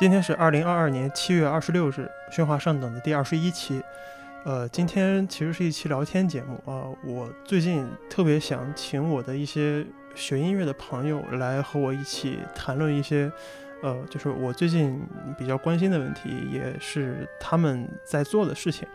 [0.00, 3.82] 今天是二零二二年七月二十六日，喧哗上等的第二十一期。
[4.44, 6.88] 呃，今天其实是一期聊天节目啊。
[7.04, 9.84] 我最近特别想请我的一些
[10.14, 13.30] 学音乐的朋友来和我一起谈论一些，
[13.82, 18.88] 呃，就是我最近比较关心的问题，也是他们在做的事情。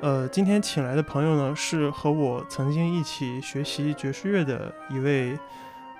[0.00, 5.38] 呃，今天请来的朋友呢，是和我曾经一起学习爵士乐的一位。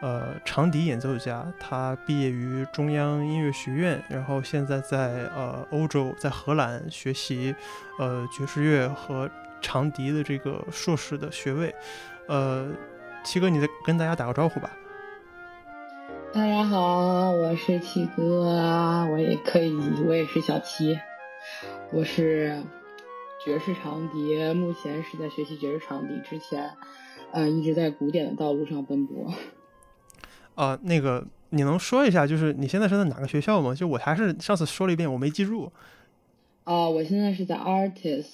[0.03, 7.55] 呃，长笛演奏家，他毕业于中央音乐学院，然后现在在呃欧洲，在荷兰学习
[8.01, 11.73] 呃爵士乐和长笛的这个硕士的学位。
[12.27, 12.69] 呃，
[13.23, 14.77] 七哥，你再跟大家打个招呼吧。
[16.33, 19.73] 大家好，我是七哥，我也可以，
[20.09, 20.99] 我也是小七，
[21.93, 22.61] 我是
[23.45, 26.73] 爵士长笛，目前是在学习爵士长笛，之前
[27.31, 29.33] 呃一直在古典的道路上奔波。
[30.55, 33.75] 啊，那个，你能说一下，就是你现在是在哪个学校吗？
[33.75, 35.73] 就我还是上次说了一遍，我没记住。
[36.65, 38.27] 啊，我现在是在 Artist，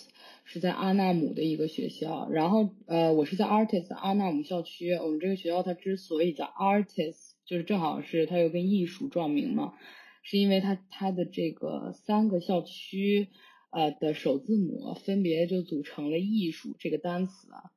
[0.45, 2.29] 是在阿纳姆的一个学校。
[2.31, 4.95] 然后，呃，我是在 Artist 阿纳姆校区。
[4.97, 9.75] 我们这个学校它之所以叫 Artist，就是正好是它又跟艺术撞名嘛，
[10.23, 13.29] 是因为它它的这个三个校区
[13.71, 17.71] 呃的首字母分别就组成了艺术这个单词啊。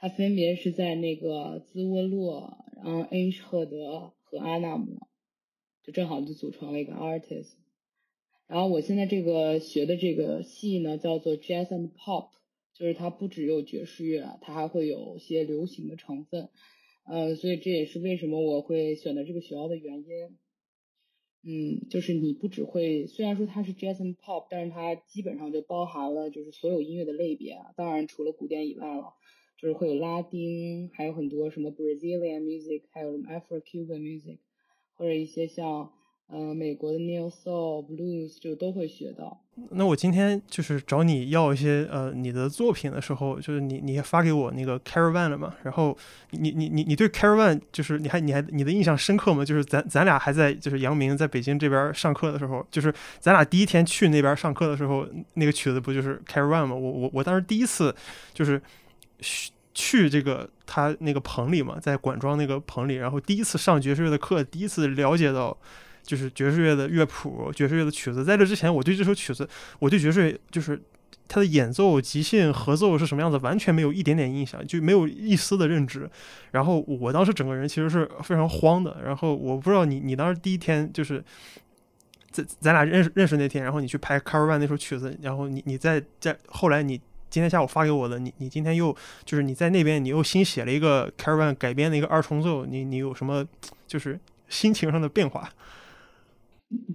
[0.00, 5.00] 它分别是在那个兹沃洛，然后恩赫德和阿纳姆，
[5.82, 7.54] 就正好就组成了一个 artist。
[8.46, 12.28] 然后我现在这个学的这个系呢，叫做 jazz and pop，
[12.72, 16.48] 就是它不只有爵士乐，它还会有些流行的成分。
[17.04, 20.38] 呃，所以这也是为什么我会选择这个学校的原因。
[21.42, 29.14] 嗯，就是你不只会，虽然说它是 jazz and pop，但是它基本上就包含了就是所有音乐的类别，当然除了古典以外了。
[29.60, 34.38] 就是会有拉丁，还有很多什么 Brazilian music，还有什么 Afro-Cuban music，
[34.94, 35.90] 或者一些像
[36.28, 39.42] 呃美国的 Neo Soul、Blues，就都会学到。
[39.70, 45.56] 那我今天就是找你要一些呃你的作品的时候，就是你你发给我那个 Caravan 了嘛？
[45.64, 45.98] 然后
[46.30, 49.44] 你你你你对 Caravan 就是你还你还你的印象深刻吗？
[49.44, 55.04] 就是咱咱俩还在就是杨明在北京这边上课的时候，就是咱俩第一天去那边上课的时候，
[55.34, 56.76] 那个曲子不就是 Caravan 吗？
[56.76, 57.92] 我我我当时第一次
[58.32, 58.62] 就是。
[59.20, 65.56] 去去这个他那个棚里嘛，在管庄那个棚里，然后第一次上爵士乐的课，第一次了解到
[66.02, 68.24] 就是爵士乐的乐谱、爵士乐的曲子。
[68.24, 69.48] 在这之前，我对这首曲子，
[69.78, 70.80] 我对爵士乐就是
[71.28, 76.10] 他的演奏、即兴、合奏是什么样子，完全没有一点点印象，就没有一丝的认知。
[76.50, 78.96] 然后我当时整个人其实是非常慌的。
[79.04, 81.22] 然后我不知道你，你当时第一天就是
[82.32, 87.00] 在咱俩认识认识那天，然后你去拍《Car One》那首曲子，然后你你在在后来你。
[87.30, 93.46] 今天下午发给我的，你你今天又就是你在那边，你又新写了一个 Caravan 改编的一个二重奏，你你有什么
[93.86, 94.18] 就是
[94.48, 95.52] 心情上的变化？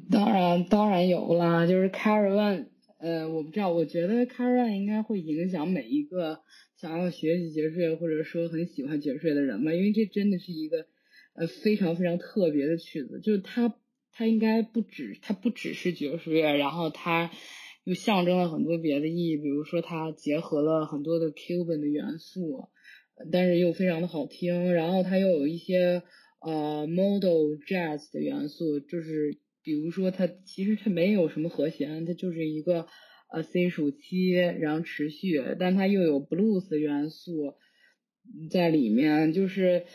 [0.10, 2.66] 当然当然有啦，就是 Caravan，
[3.00, 6.40] 呃，我不知道，我觉得 Caravan 应该会影响每一个
[6.76, 10.88] 想要学习爵士乐或者说很喜欢爵士乐的人吧，因为这真的是一个
[11.36, 13.76] 呃非常非常特别的曲子，就是它
[14.12, 17.30] 它应该不止它不只是爵士乐，然后它。
[17.84, 22.70] 又象征了很多别的意义，比如说它结合了很多的 Cuban 的元素，
[23.32, 24.74] 但是又非常的好听。
[24.74, 26.04] 然后它又有一些
[26.40, 32.88] 呃 Modal Jazz 的元素，就是比如说它其实它没有什么和弦，它就是一个
[33.32, 37.56] 呃 C 属七，然后持续，但它又有 Blues 元素
[38.50, 39.86] 在里面，就是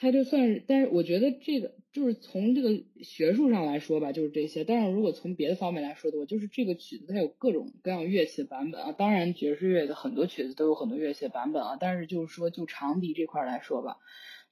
[0.00, 1.76] 它就算是，但是我觉得这个。
[1.92, 4.62] 就是从这个学术上来说吧，就是这些。
[4.62, 8.92] 但是如果从别的方面来说的话，就是这个曲子它有各种各样乐器的版本啊。
[8.92, 11.76] 当然爵士乐的很多曲子都有很多乐器的版本啊。
[11.80, 13.96] 但是就是说就长笛这块来说吧，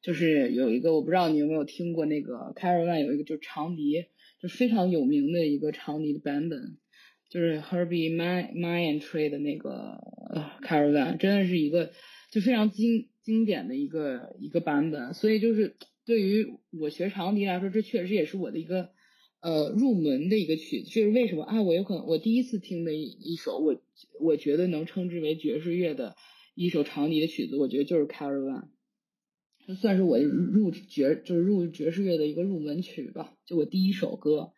[0.03, 4.07] 就是有一个我不知道你有没有听过那个 Caravan 有一个就是长笛，
[4.43, 6.77] 就非常有名的一个长笛的版本，
[7.31, 10.01] 就是 Herbie My My and Tree 的那个
[10.67, 11.93] Caravan，真的是一个
[12.33, 15.13] 就非常经经典的一个一个版本。
[15.15, 15.77] 所以就是。
[16.09, 18.89] 对于我学长笛来说，这确实也是我的一个
[19.41, 20.89] 呃入门的一个曲子。
[20.89, 21.61] 就是为什么啊？
[21.61, 23.77] 我有可能我第一次听的一首，我
[24.19, 26.17] 我觉得能称之为爵士乐的
[26.55, 28.63] 一首长笛的曲子，我觉得就是《Caravan》，
[29.67, 33.35] 就算是我入爵就是入爵士乐的一个入门曲吧。
[33.45, 34.55] 就我第一首歌，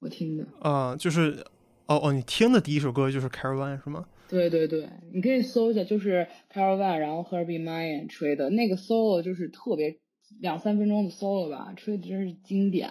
[0.00, 1.46] 我听的啊，就是
[1.86, 4.06] 哦哦，你听的第一首歌就是《Caravan》是吗？
[4.32, 10.00] 对对对，你可以搜一下，就是《Caravan》，然后 Herbie Mann 吹的那个 solo 就是特别。
[10.40, 12.88] 两三分钟的 solo 吧，吹的真是经典，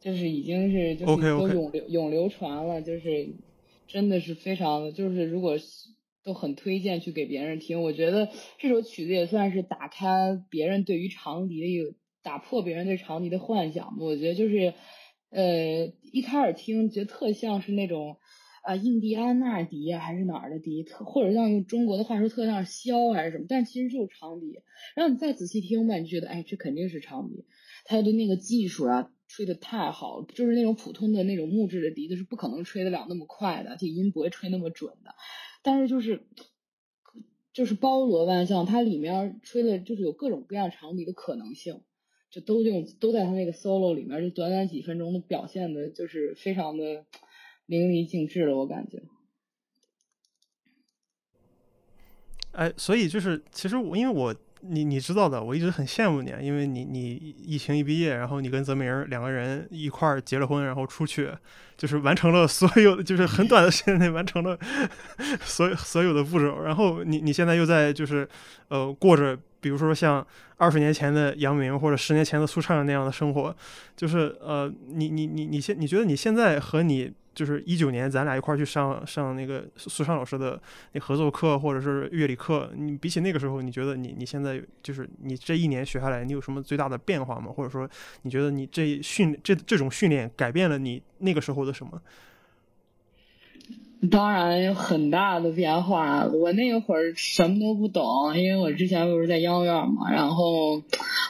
[0.00, 3.36] 就是已经是就是都永流永流传了，就是
[3.86, 5.58] 真的是非常的，就是如果
[6.24, 7.82] 都很推荐去给别人听。
[7.82, 13.96] 我觉得这首曲子也算是打开别人对于长笛的一个打破别人对长笛的幻想吧。
[13.98, 14.72] 我觉得就是
[15.28, 18.16] 呃，一开始听觉得特像是那种。
[18.62, 24.60] 啊，印第安纳笛还是哪儿的笛，或者像用中国的话说，特像箫还是什么，但其实就是长笛。
[24.94, 27.44] 然后你再仔细听吧，你觉得，哎，这肯定是长笛。
[27.84, 35.12] 他的那个技术啊，吹的太好，就是那种普通的那种木质的笛子是不可能吹得了那么快的，这音不会吹那么准的。
[35.62, 36.22] 但是就是，
[37.52, 41.80] 就是包罗万象，它里面吹的就是有各种各样长笛的可能性，
[42.30, 47.04] 就都用都在他那个 solo 里面，就短短几分钟的表现的，就是非常的。
[47.72, 49.02] 淋漓尽致了，我感觉。
[52.52, 61.30] 哎，所以就是，其实我因为我你你知道的，我一直很羡慕你，因为你你疫情一毕业，然后你跟泽明两个人一块儿结了婚，然后出去，
[61.78, 64.58] 就是完成了所有，就是很短的时间内完成了
[65.40, 68.28] 所有所有的步骤，然后你你现在又在就是
[68.68, 70.24] 呃过着，比如说像
[70.58, 73.56] 二十年前的杨明或者十年前的苏畅那样的生活，
[73.96, 77.10] 就是呃你你你你现你觉得你现在和你。
[77.34, 80.60] 就是一九年，咱俩一块儿去上上那个苏畅老师的
[80.92, 82.70] 那合作课，或者是乐理课。
[82.76, 87.52] 你比起那个时候，你觉得你你现在就是你这一年学下来，你有什么最大的变化吗？
[87.52, 87.88] 或者说，
[88.22, 92.00] 你觉得你这训这这种训练改变了你那个时候的什么？
[94.10, 96.26] 当然有很大的变化。
[96.26, 100.82] 我那会儿什么都不懂，因为我之前不是在央院嘛，然后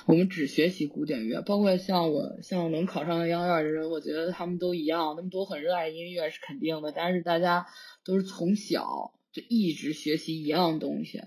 [0.07, 6.93] 我们只学习古典乐，包括像我像能考上央院的人，我觉得他们都一样，他们都很热爱音乐是肯定的。
[6.93, 7.67] 但是大家
[8.07, 11.21] 都是从小就一直学习一样东西，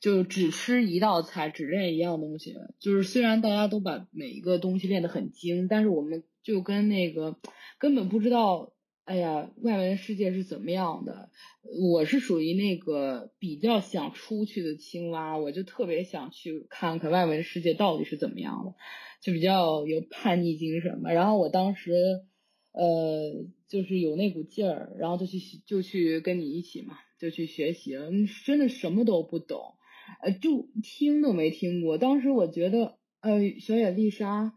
[0.00, 2.54] 就只吃一道菜，只练一样东西。
[2.78, 7.36] 就是虽然大家都把每一个东西练得很精，但是我们就跟那个
[7.80, 8.72] 根本不知道。
[9.06, 11.30] 哎呀，外面的世界是怎么样的？
[11.62, 18.74] 我是属于那个比较想出去的青蛙，我就特别想去看看外面的世界到底是怎么样的，
[19.22, 21.12] 就比较有叛逆精神嘛。
[21.12, 21.92] 然后我当时，
[22.72, 28.10] 呃，就是有那股劲儿，然后就去就去跟你一起嘛，就去学习了。
[28.44, 29.74] 真的什么都不懂，
[30.20, 31.96] 呃，就听都没听过。
[31.96, 34.52] 当时我觉得，呃，小野丽莎。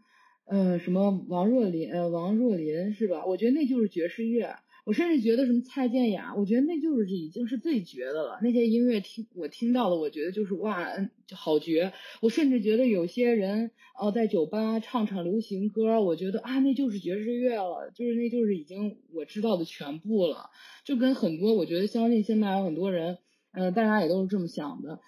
[0.50, 3.24] 呃，什么王若琳，呃，王若琳是吧？
[3.24, 4.56] 我觉得那就是爵士乐。
[4.84, 8.40] 我甚至觉得什么蔡健雅，我觉得那就是已经是最绝的了。
[8.42, 10.88] 那些音乐听我听到的，我觉得就是哇，
[11.32, 11.92] 好绝。
[12.20, 20.50] 我甚至觉得有些人哦，在酒吧唱唱流行歌，我觉得啊，那就是爵士乐了，就是那就是已经我知道的全部了。
[20.84, 23.18] 就跟很多，我觉得相信现在有很多人，
[23.52, 24.98] 呃，大家也都是这么想的。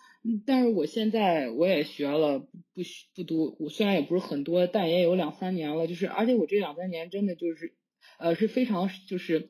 [0.47, 2.83] 但是我现在我也学了，不
[3.15, 5.89] 不多，我虽然也不是很多，但也有两三年了。
[5.89, 7.73] 就是而且我这两三年真的就是，
[8.21, 9.49] 呃，是非常就是，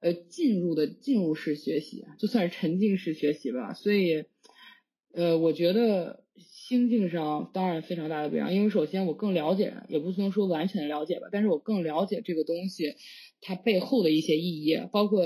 [0.00, 3.74] 呃，进入的进入式学习，就算是沉浸式学习吧。
[3.74, 4.26] 所以，
[5.12, 8.54] 呃，我觉得心境上当然非常大的不一样。
[8.54, 12.94] 因为首先我更了解，也不能说完全了解吧，但是我更了解这个东西
[13.40, 15.20] 它背后的一些意义，包括。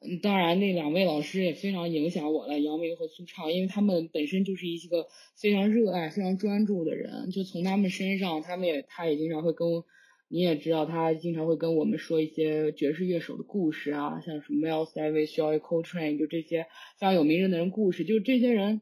[0.00, 7.30] 嗯，当然，那两位老师也非常影响我了，杨明和苏畅，因为他们本身就是一个非常热爱、非常专注的人。
[7.32, 9.66] 就从他们身上，他们也，他也经常会跟，
[10.28, 16.62] 你也知道，他经常会跟我们说一些爵士乐手的故事啊，像什么 Miles Davis、j o y Coltrane，就这些
[16.96, 18.04] 非常有名人的人故事。
[18.04, 18.80] 就这些人，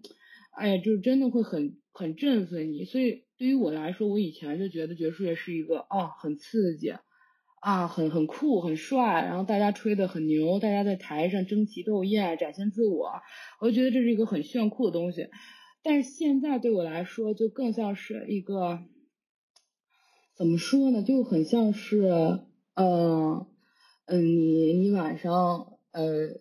[0.51, 2.85] 哎呀，就是真的会很很振奋你。
[2.85, 6.93] 所以对于我来说，我以前就觉得爵士乐是一个啊，很刺激。
[7.67, 13.11] 啊，很很酷，很帅，然后大家吹的很牛，大家在台上争奇斗艳，展现自我，
[13.61, 15.29] 我就觉得这是一个很炫酷的东西。
[15.83, 18.85] 但是现在对我来说，就更像是一个，
[20.37, 22.39] 怎么说呢，就很像是，
[22.75, 23.49] 嗯
[24.05, 26.39] 嗯，你你晚上，呃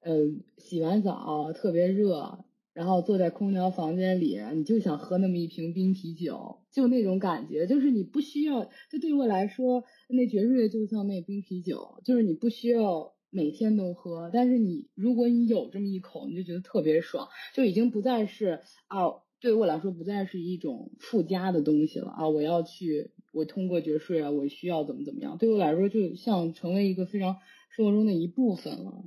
[0.00, 0.16] 呃，
[0.58, 2.44] 洗完澡特别热。
[2.76, 8.68] 然后坐在空调房间里，你就想喝那么一瓶冰啤酒，就那种感觉，就是你不需要。
[8.90, 22.28] 就对我来说，那爵士乐就像那冰啤酒，就是你不需要每天都喝，但是你如果你有这么一口，你就觉得特别爽，就已经不再是啊，对我来说不再是一种附加的东西了啊。
[22.28, 27.38] 我要去，我通过爵士啊，我需要怎么怎么样，对我来说就像成为一个非常
[27.70, 29.02] 生活中的一部分了，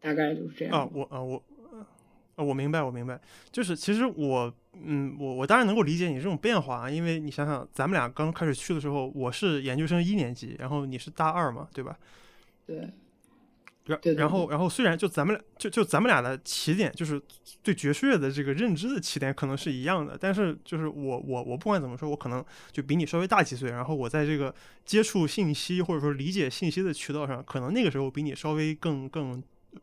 [0.00, 0.90] 大概就是这样啊。
[0.94, 1.42] 我啊我。
[2.36, 3.20] 呃，我明白，我明白，
[3.50, 11.96] 就是其实我，嗯，我我当然能够理解你这种变化啊，因为你想想，咱们俩刚开始去的时候，我是研究生一年级，然后你是大二嘛，对吧？
[12.66, 12.88] 对。
[13.84, 17.20] 然然后然后虽然就咱们俩就就咱们俩的起点就是
[17.64, 29.42] 对爵士乐的这个认知的起点可能是一样的，但是就是我我我不管怎么说，我可能就比你稍微大几岁，然后我在这个接触信息或者说理解信息的渠道上，可能那个时候比你稍微更更。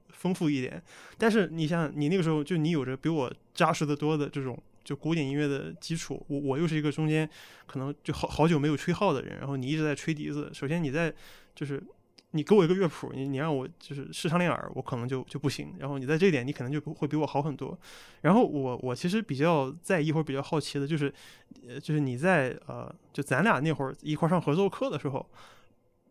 [0.10, 0.82] 丰富一点，
[1.18, 7.30] 但是你像你那个时候，就你有着比我扎实的多的这种就古典音乐的基础，我我又是一个中间
[7.66, 11.14] 可能就好好久没有吹号的人，然后你一直在吹笛子，首先你在
[11.56, 11.82] 就是
[12.32, 17.80] 你给我一个乐谱，你你让我就是试唱练耳，我可能就就不行，然后你在这一点你可能就会比我好很多，
[18.22, 21.14] 然后我我其实比较在意或者比较好奇的就是，
[21.68, 25.26] 呃就是你在呃就咱俩那会儿一块上合奏课的时候。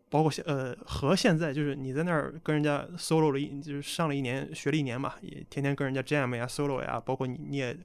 [0.09, 7.77] 包括现呃和现在就是你在那儿跟人家 solo 了一就是上了一年学了一年嘛，也天天跟人家 jam 呀 solo 呀，包括你你也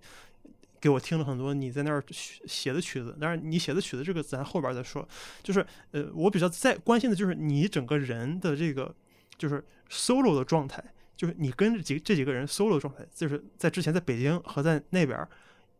[0.80, 5.06] 给我听了很多你在那儿写的曲子，但是你写的曲子这个咱后边再说，
[5.42, 8.94] 就是呃我比较在关心的就是你整个人的这个
[9.36, 10.82] 就是 solo 的状态，
[11.16, 15.28] 就是你跟几这几个人 solo 的状态，就是在之前在北京和在那边。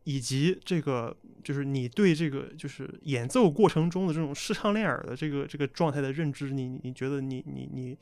[0.05, 7.99] 以及这个就是你对这个就是演奏过程中的这种视唱练耳的这个这个状态的认知，你你觉得你你你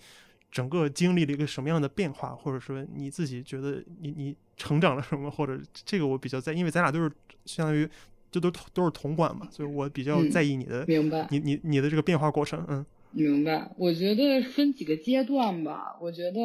[0.50, 7.10] 整个经历了一个什么样的变化，或者说你自己觉得你你成长了什么，或者这个我比较在，因为咱俩都是
[7.46, 7.88] 相当于
[8.30, 13.70] 这都都是同管嘛，所以我比较在意你的明白，你你你的这个变化过程，嗯，明白。
[13.76, 16.40] 我觉得分几个阶段吧，我觉得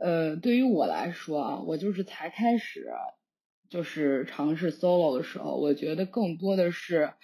[0.00, 2.86] 呃，对于我来说啊，我就是才开始。
[3.72, 7.14] 就是尝试 solo 的时候，我觉得更多的是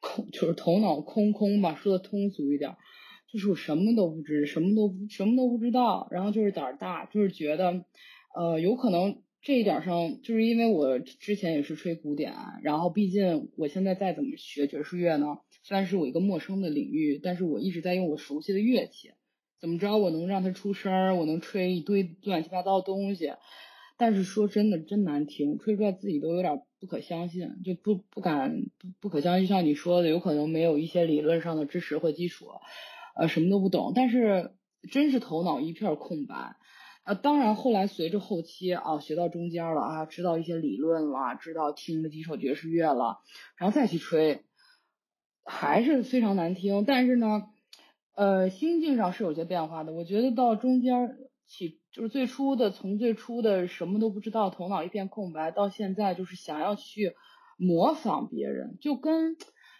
[0.00, 2.74] 空，就是头脑空空吧，说的通俗一点，
[3.32, 7.84] 就是我什么都不知，什么都什么都不知道，然后就是胆儿大，就是觉得，
[8.34, 19.12] 呃，有可能这一点上，就是因为我之前也是吹古典，然后毕竟我现在再怎么学爵士乐呢，虽然是我一个陌生的领域，但是我一直在用我熟悉的乐器，
[19.60, 23.30] 怎么着我能让它出声儿，我能吹一堆乱七八糟的东西。
[24.02, 29.46] 但是说真的，真难听，吹出来自己都有点不可相信，就不不敢不不可相信。
[29.46, 32.46] 像你说的，有可能没有一些理论上的知识或基础，
[33.14, 33.92] 呃，什么都不懂。
[33.94, 34.56] 但是
[34.90, 36.56] 真是头脑一片空白。
[37.04, 43.18] 呃，当然后来随着后期啊，学到中间了啊，知道一些理论了，知道听了几首爵士乐了，
[43.56, 44.42] 然后再去吹，
[45.44, 46.84] 还是非常难听。
[46.84, 47.44] 但是呢，
[48.16, 49.92] 呃，心境上是有些变化的。
[49.92, 51.78] 我觉得到中间起。
[51.92, 57.14] 就是最初的，从最初的什么都不知道，头脑一片空白，到现在就是想要去
[57.58, 59.36] 模仿别人，就跟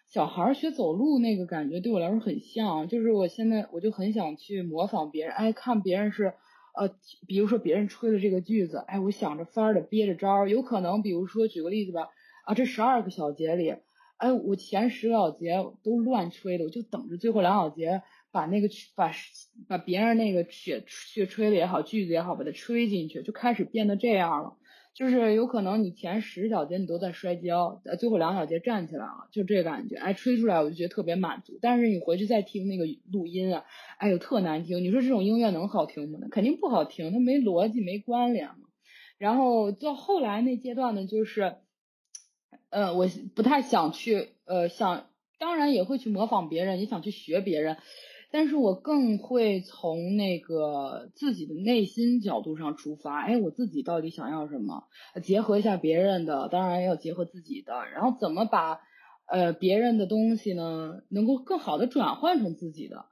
[0.06, 2.86] 小孩学走路那个感觉对我来说很像。
[2.86, 6.34] 就是我现在我就很想去模仿别人，哎，看别人是
[6.74, 6.90] 呃，
[7.26, 12.08] 比如说别人吹的这个句子，哎，我想着法儿的憋着招儿，有可能比如说举个例子吧，
[12.44, 13.76] 啊，这十二个小节里，
[14.18, 18.02] 哎，我前十个小节都乱吹的，我就等着最后两小节。
[18.32, 19.12] 把那个把
[19.68, 24.56] 把别人那个血血吹的也好，句子也好，把它吹进去，就开始变得这样了。
[24.94, 29.96] 就是有可能你前十小节你都在摔跤，呃，最后两小节站起来了，就这感觉。
[29.96, 31.58] 哎，吹出来我就觉得特别满足。
[31.62, 33.64] 但是你回去再听那个录音啊，
[33.96, 34.82] 哎呦，特难听。
[34.84, 36.18] 你说这种音乐能好听吗？
[36.30, 38.68] 肯定不好听，它没逻辑，没关联嘛。
[39.16, 41.54] 然后到后来那阶段呢，就是，
[42.68, 45.08] 呃，我不太想去，呃，想
[45.38, 47.78] 当然也会去模仿别人，也想去学别人。
[48.34, 54.84] 但是我更会从那个自己的内心角度上出发，哎，我自己到底想要什么？
[55.22, 58.80] 结合一下别人的，当然要结合自己的，然后怎么把
[59.26, 63.04] 呃别人的东西呢，能够更好的转换成自己的，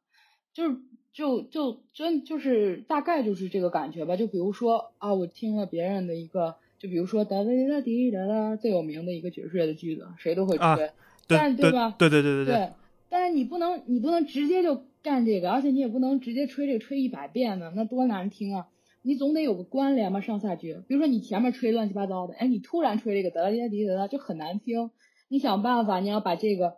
[0.55, 0.79] 就是
[1.12, 4.17] 就就真就是大概就是这个感觉吧。
[4.17, 10.93] 就比如说啊，我听了别人的一个，就比如说哒哒哒滴哒哒最有名的一个爵士乐的句子，谁都会吹，
[11.29, 11.95] 但对吧？
[11.99, 12.71] 对对对对对。
[13.11, 14.87] 但是你不能，你不能直接就。
[15.02, 18.69] 干这个，而且你也不能直接吹这个吹一百遍呢，那多难听啊！
[19.02, 20.83] 你总得有个关联嘛，上下句。
[20.87, 24.90] 比如说你前面吹乱七八糟的，哎，你突然吹这个哒哒滴哒哒就很难听。
[25.28, 26.75] 你想办法，你要把这个，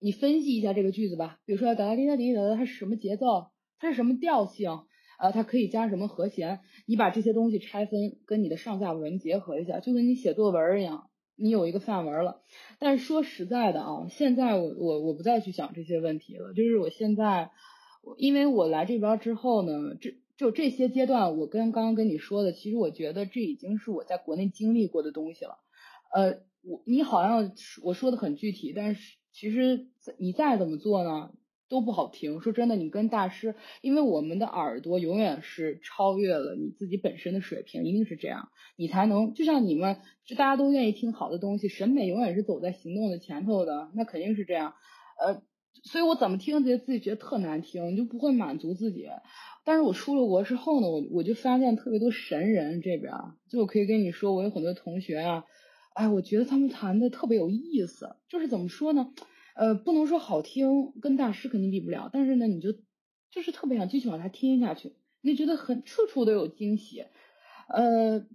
[0.00, 1.38] 你分析一下这个句子吧。
[1.44, 3.46] 比如说哒哒滴哒滴哒哒，它是什么节奏？
[3.78, 4.80] 它是什么调性？
[5.20, 6.58] 呃，它可以加什么和弦？
[6.86, 11.10] 你把这些东西拆分，跟你的上下文结合一下，就跟你写作文一样。
[11.36, 12.42] 你有一个范文了，
[12.78, 16.52] 但是说实在的啊，现在我我我不再去想这些问题了。
[16.52, 17.50] 就是我现在，
[18.16, 25.58] 因为我来这边之后呢，这就这些阶段，我跟刚刚跟你说的，其实我觉得这已经是我在国内经历过的东西了。
[26.14, 31.32] 呃，我你好像我说的很具体，但是其实你再怎么做呢？
[31.72, 32.42] 都不好听。
[32.42, 44.74] 说真的，你跟大师，因为我们的耳朵永远是超越了你自己本身的水平，一定是这样，你才能就像你们，就大家都愿意听好的东西，审美永远是走在行动的前头的，那肯定是这样。
[45.18, 45.42] 呃，
[45.84, 49.08] 所以我怎么听觉得自己觉得特难听，你就不会满足自己。
[49.64, 53.14] 但是我出了国之后呢，我我就发现特别多神人这边，
[53.48, 55.44] 就我可以跟你说，我有很多同学啊，
[55.94, 59.10] 哎，我觉得他们弹的特别有意思，就是怎么说呢？
[59.54, 62.72] 呃，不能说好听，跟大师肯定比不了，但是呢，你就
[63.30, 67.04] 就是特别想继续往下听下去，你觉得很处处都有惊喜，
[67.68, 68.26] 呃，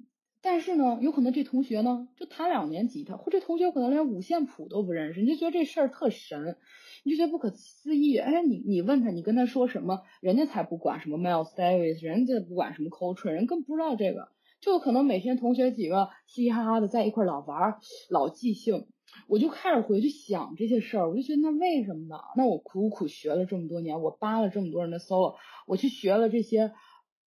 [0.42, 6.58] 但是呢，有可能这同学呢就弹两年吉他，或这同学可能连五线谱都不认识，你就觉得这事儿特神，
[7.04, 8.18] 你就觉得不可思议。
[8.18, 14.30] 哎，你你问他，你跟他说什么，人家才不管什么 Miles Davis，人家不管什么 Coltrane，人更不知道这个。
[14.60, 17.78] 就可能每天同学几个嘻嘻哈哈的在一块老玩，
[18.10, 18.88] 老即兴。
[19.28, 22.18] 我就开始回去想这些事儿，我就觉得那为什么呢？
[22.36, 25.36] 那我苦苦学了这么多年，我扒了这么多人的 solo，
[25.66, 26.74] 我去学了这些。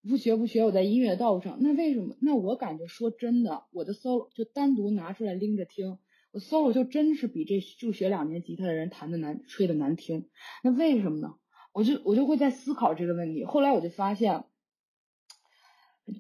[0.03, 2.17] 不学不学，我在音乐道路上，那为什么？
[2.23, 5.99] 那我感觉说真的，我的 solo 就单独拿出来拎着听，
[6.33, 10.31] 我 solo 就真是比这就学两年吉他的人弹的难，吹的难听。
[10.65, 11.35] 那为什么呢？
[11.75, 13.45] 我就我就会在思考这个问题。
[13.45, 14.45] 后来我就发现，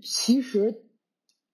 [0.02, 0.85] 其实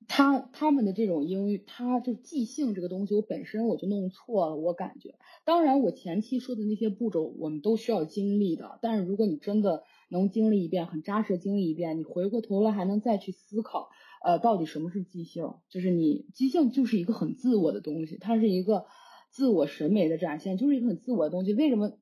[0.09, 4.57] 他他们的这种英语，他就即兴这个东西，我本身我就弄错了。
[4.57, 8.79] 我感觉，当然我前期说的那些步骤，我们都需要经历的。
[8.83, 13.89] 但是如果你真的，能经历一遍，很扎实的经历一遍，你回过头来还能再去思考，
[14.25, 15.55] 呃，到底什么是即兴？
[15.69, 18.87] 就是你即兴就是一个很自我的东西，它是一个
[19.31, 21.53] 自我审美的展现，就是一个很自我的东西。
[21.55, 21.93] 为什么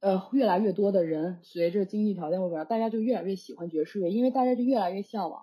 [0.00, 4.08] 呃越来越多的人随着经济条件或者大家就越来越喜欢爵士乐？
[4.08, 5.42] 因为大家就越来越向往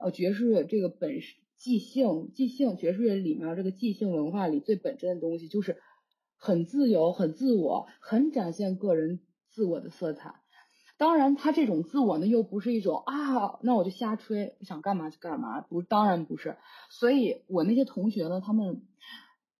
[0.00, 5.82] 呃爵士乐这个本身即兴即兴爵士乐里面这个即兴文化里最本真的东西，就是
[6.36, 10.36] 很自由、很自我、很展现个人自我的色彩。
[10.96, 16.56] 当然，他这种自我呢，又不是一种啊，那我就瞎吹，想干嘛就干嘛，不，当然不是。
[16.90, 18.82] 所以我那些同学呢，他们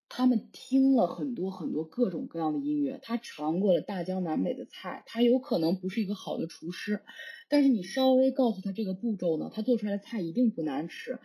[0.08, 7.02] 他们听了很多很多各种各样的音乐，他尝过了大江南北的菜，他有可能不是一个好的厨师，
[7.48, 11.20] 但是你稍微告诉他这个步骤呢，他做出来的菜一定不难吃。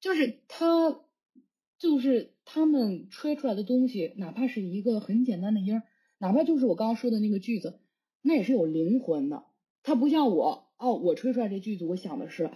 [0.00, 1.00] 就是他，
[1.78, 5.82] 就是他们吹出来的东西，哪怕是一个很简单的音儿，
[6.18, 7.80] 哪怕就是我刚刚说的那个句子，
[8.22, 9.44] 那也是有灵魂的。
[9.82, 12.50] 它不像我哦，我吹出来这句子，我想的是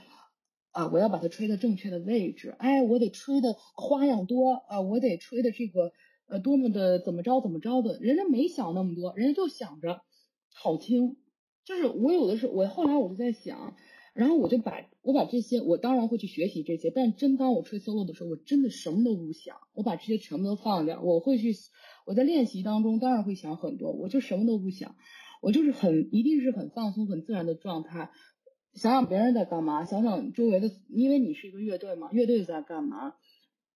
[0.70, 5.92] 啊，我要把它吹的正确的位置，哎，我得吹的花样多啊，我得吹的这个
[6.26, 10.02] 呃多么的怎么着怎么着的，人家没想那么多，人家就想着
[10.52, 11.16] 好听。
[11.64, 13.76] 就是我有的时候，我后来我就在想，
[14.14, 21.54] 然后我就把我把这些，我当然会去学习这些，但真当我吹 solo 的时候，我真的什么都不想，我把这些全部都放掉，我会去
[22.06, 24.96] 我在练习当中当然会想很多，我就什么都不想。
[25.40, 28.10] 我就是很一定是很放松、很自然的状态，
[28.74, 33.14] 想想别人在干嘛，想想周围的，因为你是一个乐队嘛，乐队在干嘛？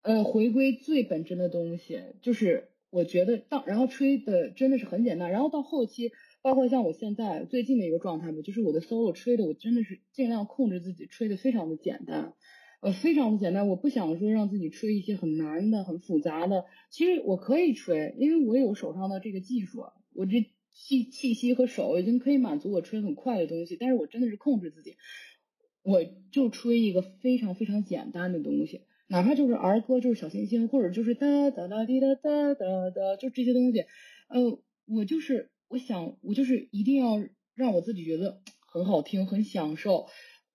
[0.03, 12.35] 呃，回归最本真的东西，就是我觉得当然后吹的真的是很简单，然后到后期，包括像我现在最近的一个状态吧，就是我的 solo 吹的，我真的是尽量控制自己吹的非常的简单，
[12.81, 20.47] 呃，非常的简单，我不想说让自己吹一些很难的、很复杂的，其实我可以吹，因为我有手上的这个技术，我这。
[20.79, 24.99] 气气息和手已经可以满足我吹很快的东西，但是我真的是控制自己，
[25.83, 33.87] 我就吹一个非常非常简单的东西，哪怕就是儿歌，就是小星星，或者就是哒哒哒滴哒哒哒哒，就这些东西，
[34.29, 37.23] 呃，我就是我想我就是一定要
[37.55, 38.41] 让我自己觉得
[38.73, 40.07] 很好听，很享受，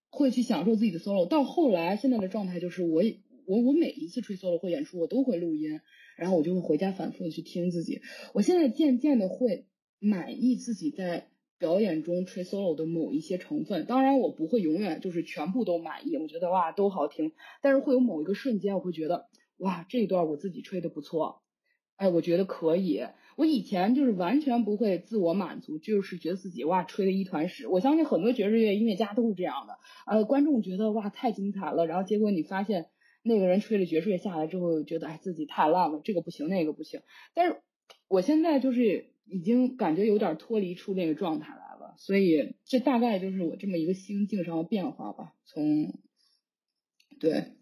[0.10, 1.28] 会去享受自己的 solo。
[1.28, 3.02] 到后来现在的状态就是我
[3.46, 5.80] 我我每一次吹 solo 或演出我都会录音，
[6.18, 8.02] 然后我就会回家反复的去听自己。
[8.34, 9.68] 我现在渐渐的会。
[10.04, 11.28] 满意自己在
[11.60, 21.44] 表演中吹 solo 的某一些成分，当然我不会永远就是全部都满意，我觉得哇都好听，但是会有某一个瞬间我会觉得哇这一段我自己吹的不错，
[21.98, 23.04] 哎我觉得可以，
[23.42, 32.86] 我以前就是完全不会自我满足，就是觉得自己哇吹的一团屎，我相信很多爵士乐音乐家都是这样的，呃观众觉得哇太精彩了，然后结果你发现
[33.24, 37.02] 那个人吹了爵士乐下来之后，觉得哎自己太烂了，这个不行那个不行，
[37.34, 37.62] 但是
[38.08, 39.10] 我现在就是。
[39.34, 45.34] 已经感觉有点脱离出那个状态来了，所以这大概就是我这么一个心境上的变化吧。
[45.46, 45.94] 从
[47.18, 47.54] 对，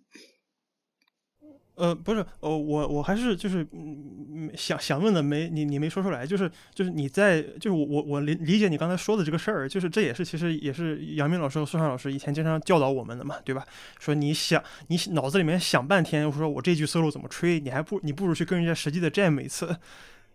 [1.80, 13.66] 呃，不是，呃，我我还是就是嗯想想问的没你你没说出来，就是就是你在就是我我我理理解你刚才说的这个事儿，就是这也是其实也是杨明老师和苏珊老师以前经常教导我们的嘛，对吧？
[13.98, 19.76] 说你想你脑子里面想半天，说我这句 solo 怎么吹，你还不你不如去跟人家实际的 jam 一次。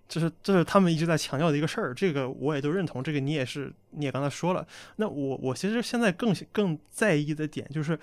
[0.07, 3.02] 这是这是他们一直在强调的一个事儿，这个我也都认同。
[3.02, 4.64] 这个你也是，你也刚才说了。
[4.96, 7.98] 那我我其实现在更更在意的点就是，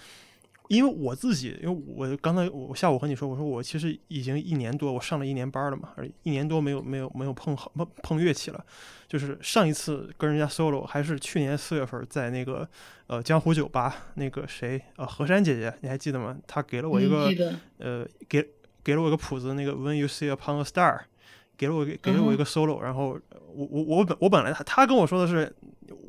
[0.72, 8.66] 因为我自己，因为我刚才我下午和你说，我说我其实已经一年多，我上了一年班了嘛，而一年多没有没有没有碰碰碰乐器了。
[9.08, 12.66] 就是上一次跟人家 solo 还是去年四月份在那个
[13.08, 16.38] 呃江湖酒吧，那个谁呃何山姐姐，你还记得吗？
[16.48, 18.48] 她给了我一个呃给
[18.82, 21.00] 给了我一个谱子，那个 When You See Upon a Star。
[21.58, 23.20] 给了我给了我一个 solo，然后
[23.54, 25.54] 我我我本我本来他他跟我说的是，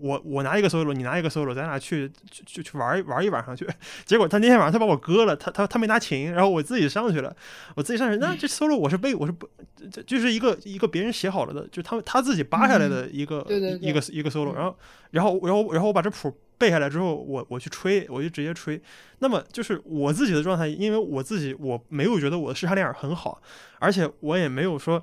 [0.01, 3.67] 我我拿一个 solo，你拿一个 solo，咱俩去去去去玩玩一晚上去。
[4.05, 7.35] 结果他那天晚上他把我割了，他他他没拿琴，然后我自己上去了，
[7.75, 9.49] 我自己上去，那这 solo 我是背我是不，
[9.91, 13.45] 这就是一个一个别人写好了的，就他他自己扒下来的一个
[13.81, 14.77] 一个一个 solo，然后
[15.11, 18.81] 然后然后然后我把这谱背下来之后，我我去吹，我就直接吹。
[19.19, 23.41] 那么就是我自己的状态，因为我自己我没有觉得我的视唱练耳很好，
[23.79, 25.03] 而且我也没有说。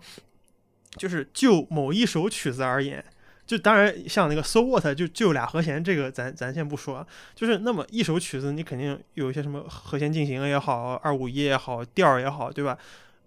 [0.98, 3.06] 就是就某一首曲子而言，
[3.50, 7.06] 就当然像那个 So What 就就俩和弦，这个咱咱先不说。
[7.34, 12.78] 就是那么一首曲子，你肯定有一些什么和弦进行也好，二五一也好，调也好，对吧？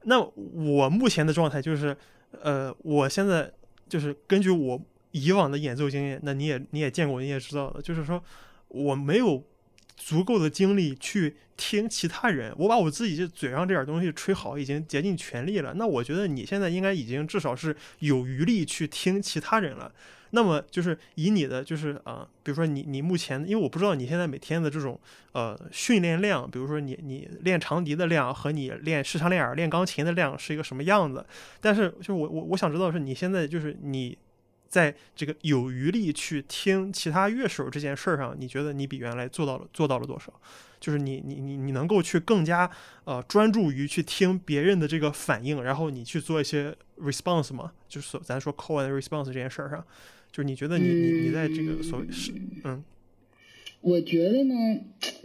[0.04, 1.96] 那我目前的状态就是，
[2.40, 3.50] 呃，我现在
[3.88, 4.80] 就是根据我
[5.10, 8.22] 以往的演奏经验，那你也你也见过，你也知道的，就是说
[8.68, 9.42] 我没有。
[10.04, 15.72] 足够的精力去听其他人，我把我自己这嘴上这点东西吹好，已经竭尽全力了。
[15.76, 19.92] 那我觉得你现在应该已经至少是有余力去听其他人了。
[20.30, 24.98] 那么就是以你的就是啊，比如说你你目前，因为我不知道你现在每天的这种
[25.32, 31.24] 呃训练量，比如说你你练长笛的量和你练视唱练耳练钢琴的量是一个什么样子。
[31.60, 34.18] 但是就是我我我想知道是你现在就是你。
[34.72, 40.32] 在这个有余力去听其他乐手这件事儿上，你觉得你比原来做到了做到了多少？
[40.80, 42.68] 就是你你你你能够去更加
[43.04, 47.72] 呃专注于去听别人的这个反应，然后你去做一些 response 吗？
[47.86, 49.84] 就是咱说 call and response 这件事儿上，
[50.32, 52.32] 就是你觉得你你你在这个所谓是
[52.64, 52.82] 嗯。
[53.82, 54.54] 我觉得呢，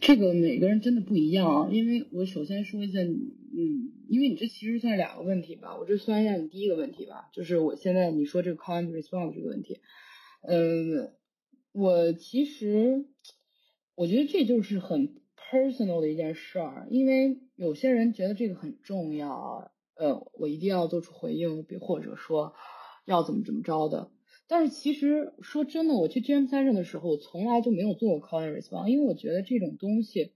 [0.02, 1.70] 这个每个人真的不一样啊。
[1.72, 5.78] 因为我首先说一下，嗯，因为你这其实算是两个问题吧。
[5.78, 9.80] 我这算一下你第一个问题吧，就是我现在你说这个 call and response 这个问题，
[10.42, 11.14] 嗯，
[11.72, 13.06] 我其实
[13.94, 22.56] 我觉得这就是很 personal 的一件事儿，因为有些人觉得这个很重要，呃，我一定要做出回应，比或者说
[23.06, 24.10] 要怎么怎么着的。
[24.50, 30.32] 但是其实说真的，我去 jam session 的时候，我从来就没有做过 call and response，因为我觉得这种东西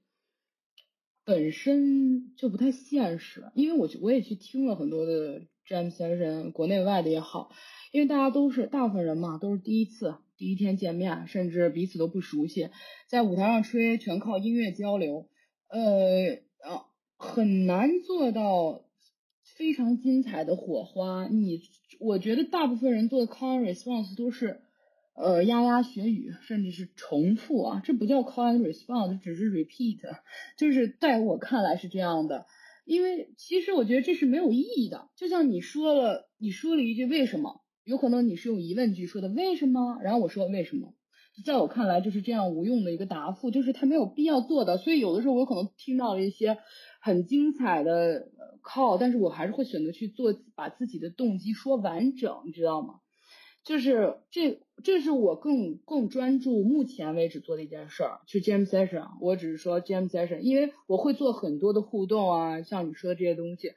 [1.24, 3.52] 本身就不太现实。
[3.56, 7.52] 因为我我也去听了很多的 jam session，国内外的也好，
[7.94, 12.70] 因为大家都是大部分人嘛，都是第一次第一天见面，甚至彼此都不熟悉，
[13.08, 15.30] 在舞台上吹全靠音乐交流，
[15.70, 16.34] 呃
[16.70, 18.84] 啊，很难做到
[19.42, 21.30] 非常精彩的火花。
[21.30, 21.62] 你。
[22.02, 24.62] 我觉得大部分人做的 call and response 都是，
[25.14, 30.00] 呃，牙牙学语，甚至是重复啊，这不叫 call and response，只是 repeat，
[30.58, 32.48] 就是在我看来是这样的。
[32.86, 40.96] 因为其实我觉得这是没有意义的，就像你说了，你说了一句为什么，有可能你是用疑问句说的为什么，然后我说为什么，
[41.46, 44.80] 在我看来就是这样无用的一个答复，就是他没有必要做的。
[44.80, 46.58] 所以有的时候我可能听到了一些。
[47.02, 48.30] 很精彩的
[48.64, 53.02] call，但是我还是会选择去做，把自己的动机说完整，你知道吗？
[53.64, 58.22] 就是这，这是我更更专注目前为止做的一件事儿。
[58.28, 63.74] 去 jam session，我只是说 jam session，因为我会做很多的互动啊，像你说的这些东西，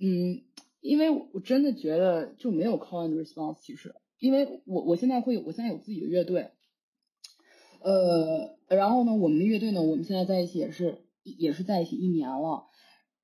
[0.00, 0.42] 嗯，
[0.80, 6.50] 因为我真的觉得就没有 call and response，其实，因为我我现在会有，我现在有自己的乐队，
[7.82, 10.98] 呃，然后呢，我们的乐队呢，我们现在在一起也是。
[11.38, 12.64] 也是在一起一年了，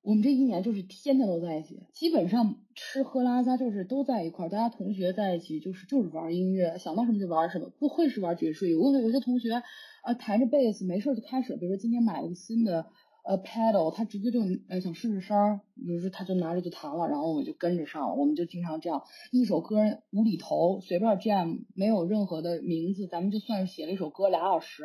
[0.03, 4.49] 我们这一年就是天天都在一起，基本上吃喝拉撒就是都在一块儿。
[4.51, 8.69] 大家同学在一起就是就是玩音乐，想到什么就玩什么，不会是玩爵士。
[8.69, 9.63] 有有些同学
[10.03, 12.85] 啊弹着贝斯没事就开始，比如说今天买了个新的
[13.25, 19.79] 呃 pedal，他直接就呃想试试声儿，比如说他就拿着就弹了，然后我就跟着上，我们就经常这样一首歌
[20.13, 24.83] 无厘头随便 jam，没有任何的名字，咱们就算是写了一首歌俩小时，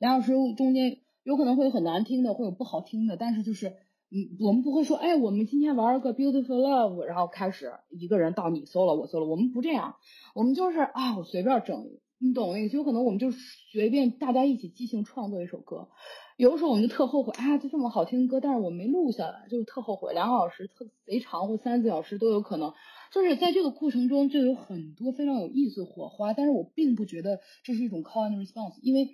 [0.00, 1.00] 俩小时中间。
[1.24, 3.68] 有可能会有很难听的，会有不好听的，但是就是，
[4.10, 9.94] 嗯，我们不会说，哎，我们今天玩个 Beautiful Love，然后开始一个人到你 solo，我 solo，我们不这样，
[10.34, 15.88] 我们就是啊，我随便整，你懂那个，有可能我们就随便大家一起即兴创作一首歌，
[16.36, 22.74] 有的时候我们就特后悔，哎，就这么好听的歌，但是我没录下来，就特后悔，两个小时特贼长或三四小时都有可能，
[23.12, 29.10] 就是在这个过程中就有很多非常有意思火花，但是我并不觉得这是一种 call and response，因为。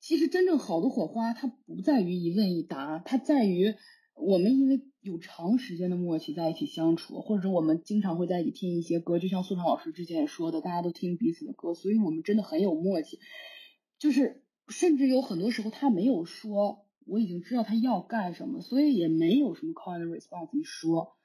[0.00, 3.74] 其实真正好的火花，它不在于一问一答，它在于
[4.14, 13.18] 我们因为有长时间的默契在一起相处，或者我们经常会在一起听一些歌，就像苏畅老师之前也说的，大家都听彼此的歌，所以我们真的很有默契。
[13.98, 21.16] 就是甚至有很多时候他没有说，我已经知道他要干什么，所以也没有什么 call and response 一说，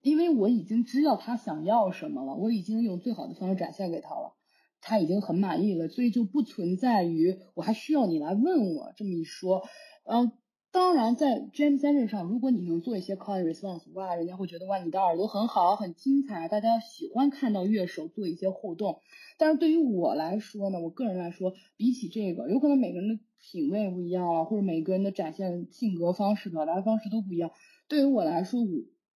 [0.00, 4.36] 因为我已经知道他想要什么了，我已经用最好的方式展现给他了。
[4.86, 9.62] 他已经很满意了，所以就不存在于我还需要你来问我这么一说，
[10.04, 10.30] 嗯，
[10.70, 19.00] 当然，在 jam session 上，如果你能做一些 call response，哇，人家会觉得哇，你的耳朵很好，很精彩，大家喜欢看到乐手做一些互动。
[19.38, 27.52] 但是对于我来说呢，我个人来说，比起这个，有可能每个人的品味不一样啊，或者每个人的展现性格方式、表达方式都不一样。
[27.88, 28.68] 对于我来说，我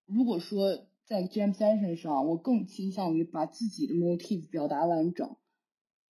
[0.07, 5.37] 如果说在 jam session 上，我更倾向于把自己的 motive 表达完整。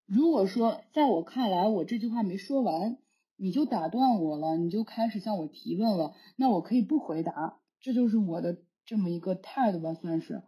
[0.06, 2.98] 如果说在我看来，我这句话没说完。
[3.38, 10.40] 你就打断我了，你就开始向我提问了，那我可以不回答，这就是我的这么一个态度吧，算是。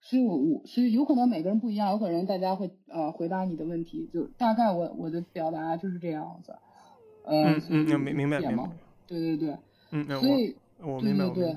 [0.00, 6.54] 所以我我所以有可能每个人不一样，有可能大家会呃回答你的问题，就大概我我的表达就是这样子。
[7.24, 8.70] 嗯嗯，明明白明白。
[9.08, 9.56] 对对对。
[9.90, 11.24] 嗯，所以我明白。
[11.30, 11.56] 对对对。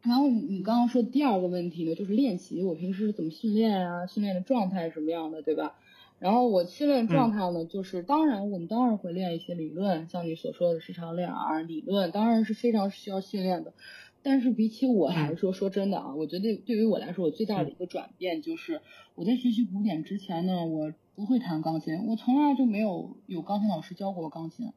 [0.00, 4.06] 然后你刚刚说第二个问题呢，就是练习，我平时怎么训练啊？
[4.06, 5.74] 训练的状态是什么样的，对吧？
[6.22, 13.74] 然后我训练状态呢，就是当然我们当然会练一些理论，像你所说的时常练耳理论，当然是非常需要训练的。
[14.22, 18.82] 但是比起我来说，说真的啊，我觉得对于我来说，我最大的一个转变就是
[19.16, 24.72] 我在学习古典之前呢，我不会弹钢琴，我从来就没有有钢琴老师教过我钢琴。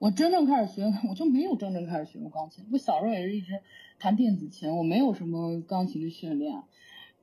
[0.00, 2.64] 我真正开始学， 我就没有真正开始学过钢琴。
[2.72, 3.60] 我小时候也是一直
[4.00, 6.54] 弹电子琴，我没有什么钢琴的训练。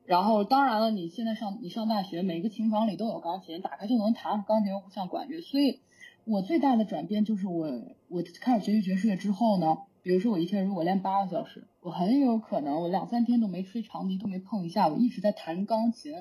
[0.06, 5.80] 然后当然了，你现在上你上大学，每个琴房里都有钢琴，打开就能弹，钢琴又不像管乐，所以
[6.26, 7.68] 我最大的转变就是我
[8.08, 16.14] 我开始学习爵士乐之后呢，比如说我一天如果练八个小时，我很有可能我两三天都没吹长笛，都没碰一下，我一直在弹钢琴，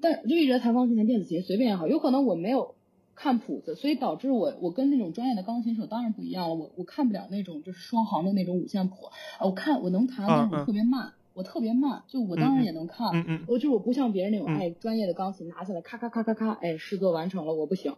[0.00, 2.74] 但就一直在弹钢琴、弹电子琴，随便也好，有可能我没有
[3.14, 8.96] 看谱子，所以导致我我跟那种专业的钢琴手当然不一样了，我我看不了那种就是双行的那种五线谱，
[9.40, 11.12] 我看我能弹，但是我特别慢。
[11.34, 17.94] 我特别慢，就我当然也能看，我就我不像别人那种哎专业的钢琴拿起来咔咔咔咔咔，哎试作完成了，我不行，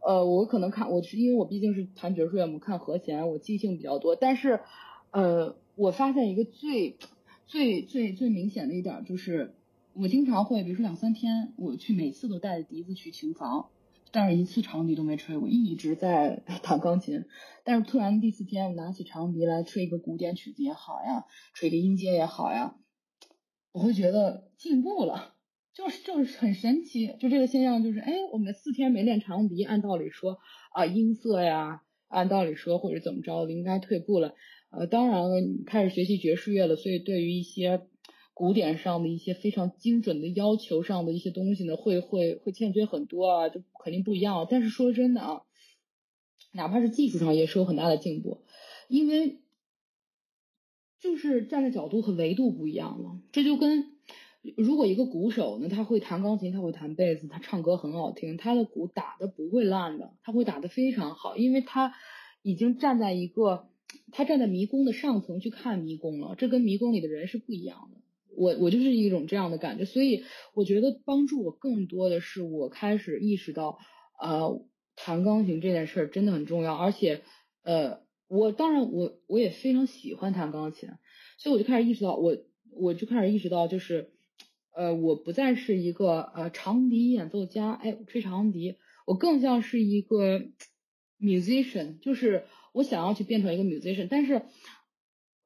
[0.00, 4.60] 呃我可能看我是因为我毕竟是弹爵士乐嘛，看和弦我记性比较多，但是
[5.10, 6.96] 呃我发现一个最
[7.46, 9.54] 最最最明显的一点就是，
[9.94, 13.66] 我经常会比如说两三天我去每次都带着笛子去琴房。
[14.12, 17.24] 但是一次长笛都没吹过，一直在 弹钢琴。
[17.64, 22.74] 但是突然第四天，我拿起长笛来吹一个古典曲子也好呀，吹个音阶也好呀，
[23.72, 25.34] 我会觉得进步了，
[25.74, 27.14] 就是就是很神奇。
[27.20, 30.38] 就这个现象，就是哎，我们四天没练长笛，按道理说
[30.72, 34.34] 啊音色呀，按道理说或者怎么着，应该退步了。
[34.70, 37.86] 呃，当然了，开始学习爵士乐了，所以对于一些。
[38.38, 44.46] 古典上的一些非常精准的要求上的一些东西呢，会会会欠缺很多啊，就肯定不一样。
[44.48, 45.42] 但是说真的啊，
[46.52, 48.44] 哪怕是技术上也是有很大的进步，
[48.86, 49.40] 因为
[51.00, 53.20] 就是站的角度和维度不一样了。
[53.32, 53.96] 这就跟
[54.56, 61.92] 如果一个鼓手呢，他会弹钢琴，他会弹贝斯，他唱歌很好听，他的鼓打的不会烂的，他会打的非常好，因为他
[62.42, 63.66] 已经站在一个
[64.12, 67.98] 他站在迷宫的上层去看迷宫了，这跟迷宫里的人是不一样的。
[68.38, 70.24] 我我就是一种这样的感觉，所以
[70.54, 73.78] 我觉得帮助我更多的是我开始意识到，
[74.20, 77.22] 呃，弹钢琴这件事儿真的很重要，而且，
[77.62, 80.88] 呃，我当然我我也非常喜欢弹钢琴，
[81.36, 82.36] 所以我就开始意识到，我
[82.72, 84.12] 我就开始意识到，就是，
[84.72, 90.42] 呃，我不再是一个呃长笛演奏家，哎，吹长笛，我更像是一个
[91.20, 94.42] musician，就是我想要去变成一个 musician，但是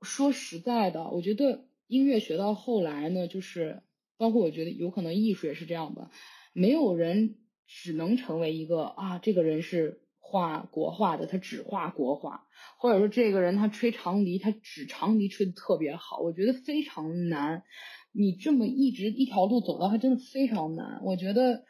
[0.03, 1.65] 说实在的，我觉得。
[1.93, 3.83] 音乐学到后来呢，就是
[4.17, 6.09] 包括我觉得有可能艺术也是这样的，
[6.55, 12.47] 没有人只能成为一个啊，这个人是画国画的，他只画国画，
[12.79, 17.63] 或者说这个人他吹长笛，他只长笛吹的特别好，我觉得非常难。
[18.11, 21.03] 你这么一直一条路走到，他真的非常难。
[21.05, 21.65] 我觉得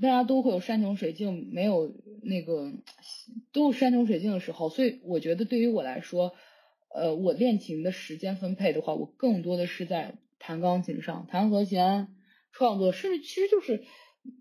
[0.00, 2.72] 大家都会有山穷水尽，没有那个
[3.52, 6.32] 都有山穷水尽的时候，所以我觉得对于我来说。
[6.94, 12.08] 呃，我练琴的时间分配的话，我更多的是在弹钢琴上，弹和弦、
[12.52, 13.84] 创作，甚至其实就是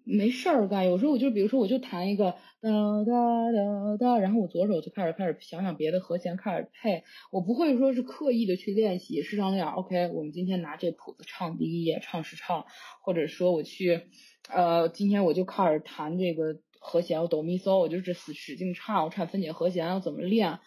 [0.03, 0.85] 没事儿干。
[0.85, 2.31] 有时候我就比如说，我就弹一个
[2.61, 2.69] 哒
[3.05, 7.03] 哒哒哒，然后我左手就开始开始想想别的和弦，开始配。
[7.31, 9.73] 我不会说是刻意的去练习，时常那样。
[9.73, 12.65] OK，我们今天拿这谱子唱第一页，唱时唱，
[13.01, 14.01] 或者说我去，
[14.49, 20.59] 呃，今天我就开始弹这个和弦，我哆咪嗦，我就是使使劲唱，我唱分解和弦要怎么练。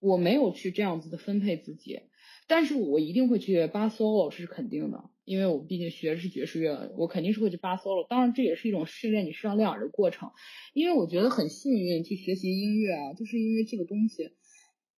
[0.00, 2.00] 我没有去这样子的分配自己，
[2.46, 8.06] 但是我一定会去扒 solo，是肯定的，因为我毕竟学的是爵士乐，我肯定是会去扒 solo。
[8.08, 10.30] 当然，这也是一种训练你视唱练耳的过程，
[10.72, 14.30] 因为我觉得很幸运去学习音乐啊，就是因为这个东西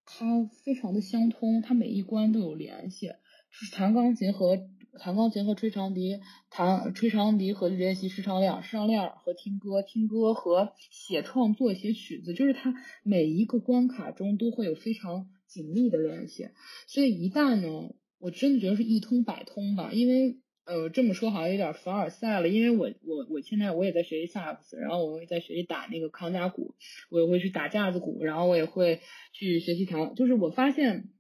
[0.04, 6.18] 它非常的相通，它每一关都有联系，就是弹钢琴和弹钢琴和吹长笛，
[6.50, 16.48] 弹吹长笛和练习视唱练，视唱练和听歌，听歌和写创作写曲子，就是它每一个关卡中都会有非常紧密的联系。
[16.86, 26.74] 所以一旦呢，我真的觉得是一通百通吧，因为呃这么说好像有点凡尔赛了，因为我我我现在我也在学习萨克斯，然后我也在学习打那个康佳鼓，
[27.10, 29.00] 我也会去打架子鼓，然后我也会
[29.32, 31.10] 去学习弹，就是我发现。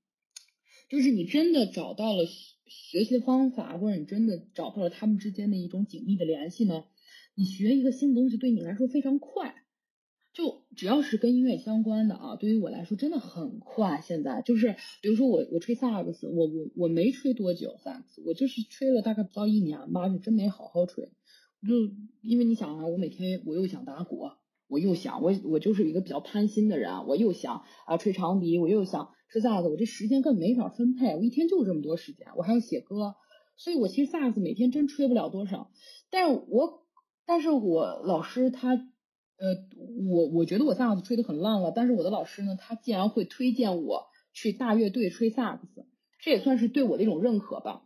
[0.88, 2.24] 就是你真的找到了
[2.70, 6.84] 学习的方法，或者你真的找到了他们之间的一种紧密的联系呢？
[7.34, 9.54] 你学一个新的东西对你来说非常快，
[10.32, 14.00] 就只要是跟音乐相关的啊，对于我来说真的很快。
[14.00, 21.10] 现在就是，比如说我我吹萨克斯，我我我没吹多久萨克斯，我就是吹了大概不到一年吧，就真没好好吹。
[21.66, 21.74] 就
[22.22, 24.30] 因为你想啊，我每天我又想打鼓，
[24.70, 29.10] 我又想我我就是一个比较贪心的人，我又想啊吹长笛，我又想。
[29.32, 33.14] 吹萨克斯，我这时间根本没法分配，我一天就这么多时间，我还要写歌，
[33.56, 35.70] 所以我其实萨克斯每天真吹不了多少。
[36.10, 36.84] 但是我，
[37.26, 38.88] 但是我老师他，呃，
[40.10, 45.86] 我我觉得我萨克斯吹得很烂了，但是我的老师呢，他竟然会推荐我去大乐队吹萨克斯，
[46.20, 47.84] 这也算是对我的一种认可吧。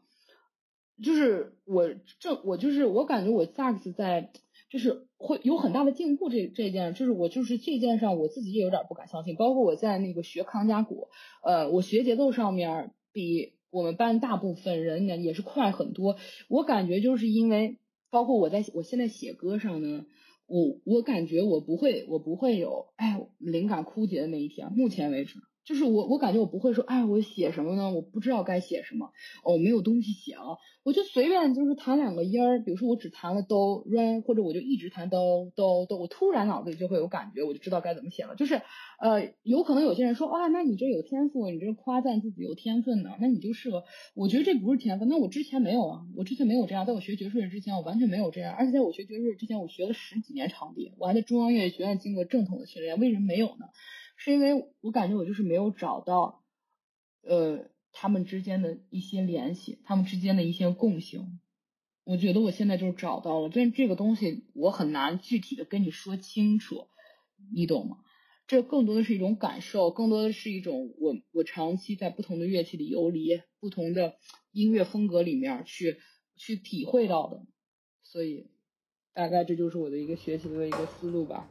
[1.03, 4.33] 就是我这我就是我感觉我萨克斯在。
[4.75, 9.37] 就是会有很大的进步，这这件就是我就是这件上我自己也有点不敢相信。
[9.37, 11.07] 包括我在那个学康佳鼓，
[11.45, 16.17] 呃，我学节奏上面比我们班大部分人呢也是快很多。
[16.49, 17.79] 我感觉就是因为，
[18.11, 20.07] 包括我在我现在写歌上呢，
[20.49, 25.39] 我我感觉我不会我不会有哎灵感枯竭的那一天，目前为止。
[25.65, 27.91] 就是我，我感觉我不会说，哎，我写什么呢？
[27.91, 29.13] 我不知道该写什么，
[29.45, 38.35] 哦，没有东西写了，我就随便就是弹两个音儿，比如说我只弹了哆、来，或者我就一直弹哆、哆、哆，我突然脑子里就会有感觉，我就知道该怎么写了。
[38.37, 38.61] 就是，
[39.01, 43.85] 呃，有可能有些人说，啊，那你这有天赋，你这夸赞自己有天分呢，那你就适合。
[44.15, 53.67] 我觉得这不是天分，那我之前没有啊，我之前没有这样，在我学爵士之前，我完全没有这样，而且在我学爵士之前，我学了十几年长笛，我还在中央音乐学院经过正统的训练，为什么没有呢？
[54.17, 56.43] 是因为我感觉我就是没有找到，
[57.23, 61.41] 呃，他们之间的一些联系，他们之间的一些共性。
[62.05, 66.89] 我觉得我现在就是找到了，但这个东西我很难具体的跟你说清楚，
[67.55, 67.99] 你懂吗？
[68.47, 74.17] 这更多的是一种感受，更多的是一种我我长期在不同的乐器里游离，不同的
[74.53, 75.97] 音乐风格里面去
[76.37, 77.47] 去体会到的。
[78.03, 78.51] 所以，
[79.15, 81.49] 大概这就是我的一个学习的一个思路吧。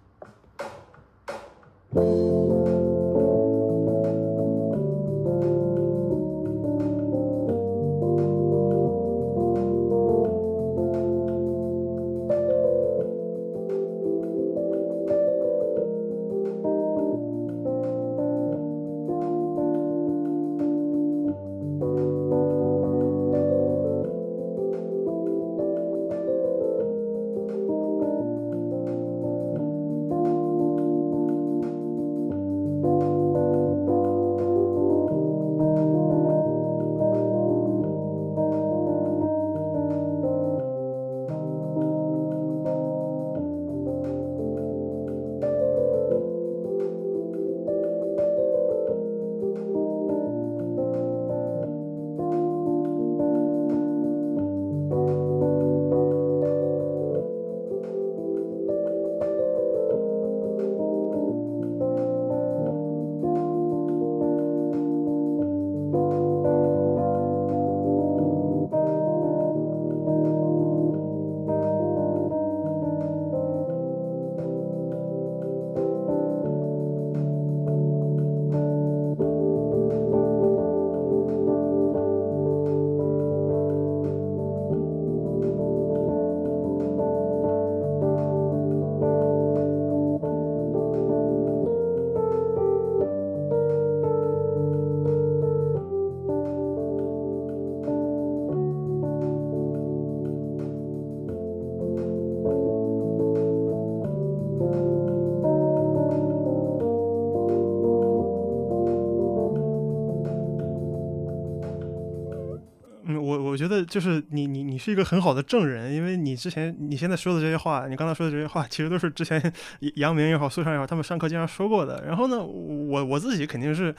[113.63, 119.41] 觉得就是你你你是一个很好的证人，因为你之前你现在说的这些话，你刚才说的这些话，其实都是之前
[119.95, 122.03] 杨明也好、苏畅也好，他们上课经常说过的。
[122.05, 123.95] 然后呢，我我自己肯定是，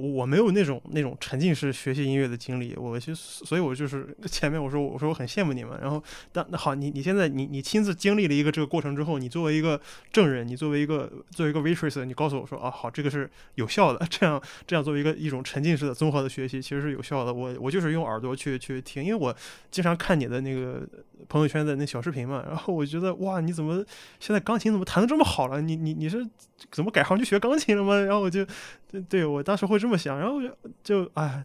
[0.00, 5.78] 我没有那种那种沉浸式学习音乐的经历，我其实，所以我就是 前面我说我说我很羡慕你们。
[5.80, 9.80] 然后，但那好，你你现在你你亲自经历了一个这个过程之后，你作为一个
[10.12, 17.32] 证人，你作为一个作为一个 waitress，你告诉我说啊，好，这个是有效的，这样这样作为一个一种沉浸式的综合的学习，其实是有效的。
[17.32, 19.34] 我我就是用耳朵去去听，因为我
[19.70, 20.86] 经常看你的那个
[21.28, 23.84] 朋友圈的那小视频嘛，然后我觉得哇，你怎么
[24.18, 25.60] 现在钢琴怎么弹的这么好了？
[25.60, 26.26] 你你你是
[26.70, 27.98] 怎么改行去学钢琴了吗？
[28.00, 28.44] 然后我就
[28.90, 31.44] 对对我当时会这么这么想，然后就就哎。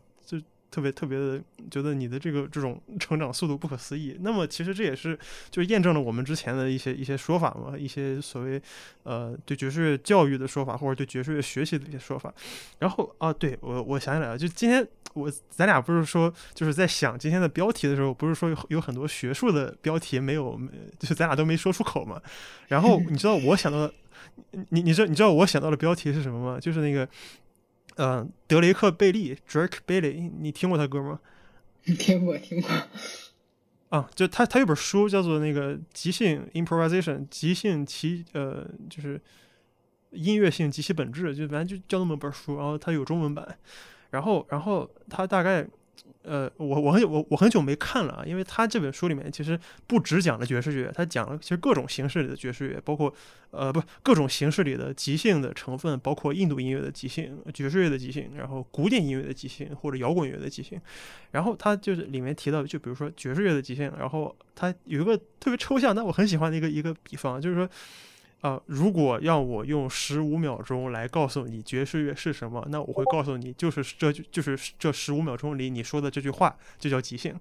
[0.72, 1.42] 特别特别的
[1.72, 4.18] 觉得你的这个这种成长速度不可思议。
[4.20, 5.18] 那么其实这也是
[5.50, 8.62] 就验证了我们之前的一些一些说法嘛，一些所谓
[9.04, 12.34] 呃对爵士乐教育的说法，或者对爵士乐学习的一些说法。
[12.80, 20.60] 然后啊，对我我想起来了，就今天我咱俩不是说就是在想今天的标题的时候，不是说有有很多学术的标题没有，
[21.00, 22.22] 就是咱俩都没说出口嘛。
[22.68, 23.94] 然后你知道我想到的，
[24.72, 26.60] 你你知道你知道我想到的标题是什么吗？
[26.60, 27.08] 就是那个。
[27.96, 31.20] 嗯，德雷克·贝利 （Drake Bailey），你听过他歌吗？
[32.00, 32.70] 听过，听过。
[33.90, 39.22] 啊，就他，他有本书叫做《那个即兴 （Improvisation）》，即兴其呃，就是
[40.12, 42.58] 音乐性及其本质，就反正就叫那么本书。
[42.58, 43.58] 然后他有中文版，
[44.10, 45.68] 然后，然后他大概。
[46.28, 53.14] 呃，我我很我我很久没看了啊，因为他这本书里面其实不只讲了爵士乐，他讲了其实各种形式里的爵士乐，包括
[53.52, 60.82] 呃不各种形式里的即兴的成分，包括印度音乐的即兴、爵士乐的即兴，然后古典音乐的即兴或者摇滚乐的即兴，
[61.32, 67.70] 然后他就是里面提到，就比如说爵士乐的即兴，然后他有一个特别抽象但我很喜欢的一个一个比方，就是说。
[68.46, 77.34] 啊，如果要我用十五秒钟来告诉你爵士乐是什么，那我会告诉你，就是这就就是这十五秒钟里你说的这句话就叫即兴。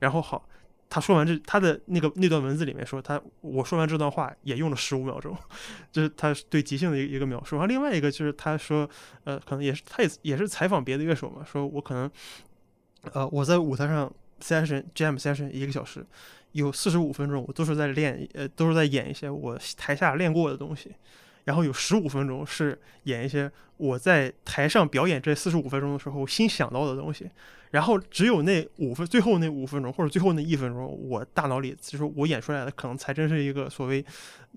[0.00, 0.46] 然后好，
[0.90, 5.34] 他说完这他的那个那段文字里面说他我说完这段话也用了十五秒钟，
[5.90, 7.56] 这是他对即兴的一个描述。
[7.56, 8.86] 然后另外一个就是他说，
[9.24, 12.10] 呃，可能也是他也也是采访别的乐手嘛，说我可能，
[13.14, 16.04] 呃，我在舞台上 session jam session 一个小时。
[16.52, 20.90] 有四十五分钟，我都是在练，呃，都是在演一些我台下练过的东西，
[21.44, 23.50] 然后有十五分钟是演一些
[23.80, 27.30] 我在台上表演这四十五分钟的时候新想到的东西。
[27.70, 34.04] 然后只有那五分，最后那五分钟或者最后那一分钟，我大脑里就是我演出来的，可能才真是一个所谓，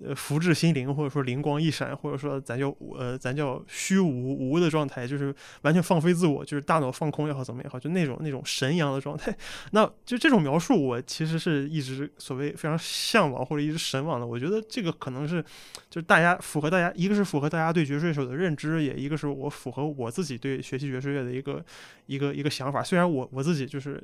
[0.03, 9.31] 呃，福至心灵，或者说灵光一闪，或者说咱叫呃咱叫虚无无的状态，就是完全放飞自我，就是大脑放空也好，怎么也好，就那种那种神一样的状态。
[9.73, 14.25] 那就这种描述，我其实是一直所谓非常向往或者一直神往的。
[14.25, 15.39] 我觉得这个可能是
[15.87, 21.63] 就是大家符合大家，一个是符合大家对爵士乐手的认知，也一个就是我符合我自己对学习爵士乐的一个
[22.07, 22.81] 一个一个想法。
[22.83, 23.03] 虽然。
[23.13, 24.01] 我我自己就是，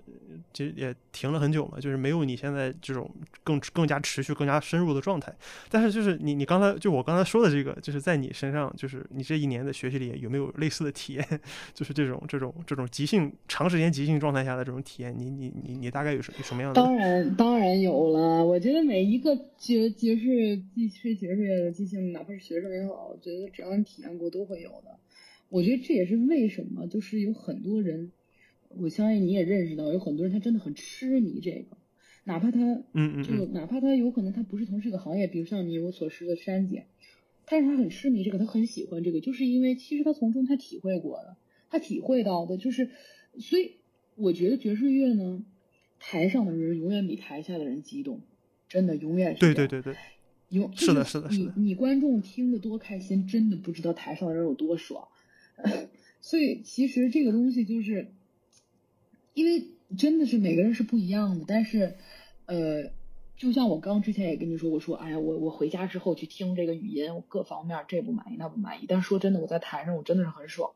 [0.54, 3.10] 其实也停了很久嘛，就是没有你现在这种
[3.44, 5.34] 更更加持续、更加深入的状态。
[5.68, 11.26] 但是就是你你刚才就我刚才说的这个，就是在你身上，就是你这一年的学习里有没有类似的体验？
[11.74, 16.80] 就是这种这种这种即兴长时间即兴状态下的这种体验，你你你你大概有什什么样的？
[16.80, 18.46] 当然当然有了。
[18.46, 24.99] 我觉得每一个爵爵士即吹爵士乐的即兴，哪怕是学生也好，我觉得只要你体验过，都会有的。
[25.50, 28.12] 我觉得这也是为什么，就是有很多人。
[28.70, 31.76] 我相信你也认识到，有很多人他真的很痴迷这个，
[32.26, 32.60] 哪怕他，
[32.94, 36.86] 嗯嗯，就哪怕他有可能他不是从事这个行业，比如像你我所识的珊姐，
[37.48, 41.36] 但是他很痴迷这个，他很喜欢这个，就是因为其实他从中他体会过的，
[41.72, 42.92] 他体会到的就是，
[43.40, 43.78] 所以
[44.16, 45.44] 我觉得爵士乐呢，
[46.00, 48.22] 台上的人永远比台下的人激动，
[48.68, 49.96] 真的永远是对对对对，
[50.50, 55.08] 永是的是的是的，你你观众听得多开心，真的不知道台上的人有多爽，
[56.22, 58.12] 所以其实这个东西就是。
[59.36, 61.96] 因为真的是每个人是不一样的，但是，
[62.46, 62.92] 呃，
[63.38, 70.72] 就像我刚之前也跟你说，我说，哎呀，我我回家之后去听这个语音，我各方面这不满意那不满意，但说真的，我在台上我真的是很爽，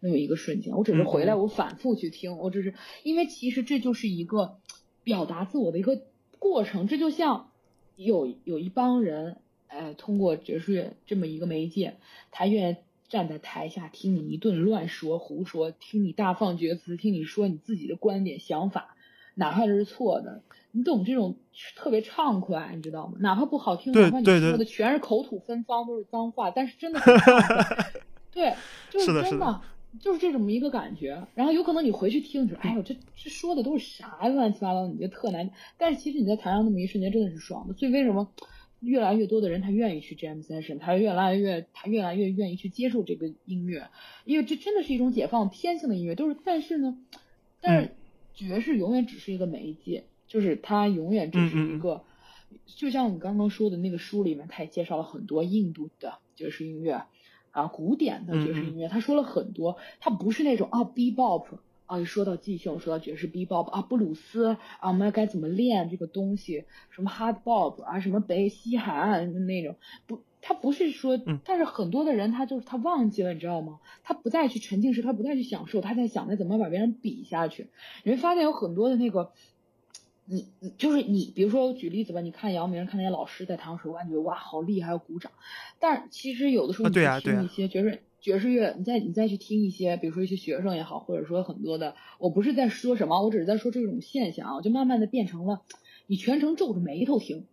[0.00, 2.72] 那有一个瞬间，我只是回来我反复去听，我只是
[3.02, 4.60] 因为其实这就是一个
[5.04, 6.00] 表达自我的一个
[6.38, 7.50] 过程，这就像
[7.96, 11.96] 有有一帮人，哎，通过爵士乐这么一个媒介，
[12.30, 12.76] 他愿意。
[13.08, 18.96] 站在台下听你一顿乱说胡说，听你大放厥词，听你说你自己的观点想法，
[19.34, 20.42] 哪怕这是错的，
[20.72, 21.36] 你懂这种
[21.76, 23.18] 特别畅快，你知道吗？
[23.20, 27.92] 哪怕不好听，哪怕你说的全是口吐芬芳都是脏话，但是真的很 畅快。
[28.32, 28.54] 对，
[28.90, 29.60] 就是真的，
[30.00, 31.26] 就是这么一个感觉。
[31.34, 35.48] 然后有可能你回去听，你说哎呦，这这说的都是啥乱七八糟，你就特难。
[35.78, 37.74] 但是其实你在台上那么一瞬间真的是爽的。
[37.74, 38.28] 所以为什么？
[38.80, 43.88] 越来越多的人，他愿意去 jam session，他越来越，他越来越愿意去接受这个音乐，
[44.24, 46.14] 因为这真的是一种解放天性的音乐。
[46.14, 46.98] 都是，但是呢，
[47.60, 47.90] 但是
[48.34, 52.04] 爵士永远只是一个媒介，就是它永远只是一个，
[52.66, 57.06] 就像你刚刚说的那个书里面，他也介绍了很多印度的爵士音乐，
[57.50, 61.46] 啊，古典的爵士音乐，他说了很多，他不是那种啊，bebop
[61.86, 69.76] 啊，一说到即兴，说到爵士 bebop 啊，布鲁斯啊，我们该怎么练这个东西，什么 hard bop 啊，什么北西海岸那种，
[70.06, 73.80] 不，他不是说，但是很多的人他就是他忘记了，你知道吗？
[74.02, 77.68] 他不再去沉浸式，他不再去享受，他在想着怎么把别人比下去。
[78.04, 79.32] 你会发现有很多的那个。
[80.28, 85.30] 你你就是你，比如说举例子吧，你看姚明，看那些老师在台上说，感觉哇好厉害，要鼓掌。
[85.78, 95.62] 但其实有的时候你去听一些爵士爵士乐，你再你再去听一些，比如说一些学生也好，或者说很多的，我不是在说什么，我只是在说这种现象啊，就慢慢的变成了
[96.06, 97.44] 你全程皱着眉头听，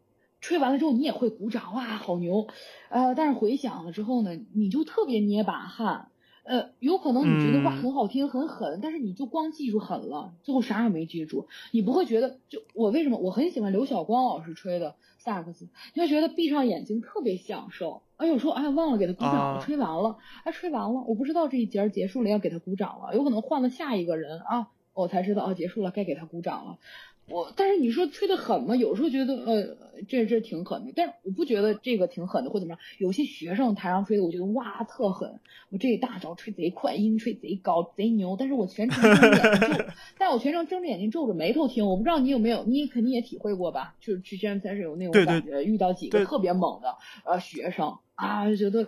[0.41, 2.47] 吹完了之后你也会鼓掌，哇好牛，
[2.89, 6.07] 呃，但是回想了之后呢，你就特别捏把汗。
[6.43, 11.47] 呃，有可能你觉得哇很好听很狠，但是你就光记住狠了，最后啥也没记住。
[11.71, 18.01] 你不会觉得就我为什么我很喜欢刘晓光老师吹的萨克斯，你会觉得闭上眼睛特别享受。
[18.23, 26.77] 哎，有时候哎忘了给他鼓掌了，吹完了，哎吹完了，我不知道这一节结束了要给他鼓掌了，有可能换了下一个人啊，我才知道啊结束了该给他鼓掌了。
[27.25, 28.75] 我但是你说吹的狠吗？
[28.75, 29.77] 有时候觉得呃
[30.09, 32.79] 这这挺狠的，但是我不觉得这个挺狠的或怎么样。
[32.97, 38.35] 有些学生台上吹的，我觉得哇特狠，我这一大招吹贼快，音吹贼高贼牛。
[38.37, 39.85] 但是我全程睁着眼睛皱，
[40.19, 41.87] 但我全程睁着眼睛皱着眉头听。
[41.87, 43.95] 我不知道你有没有，你肯定也体会过吧？
[44.01, 48.87] 就是去宣传赛是有那种感觉，遇到几个特别猛的呃学生啊，就觉得。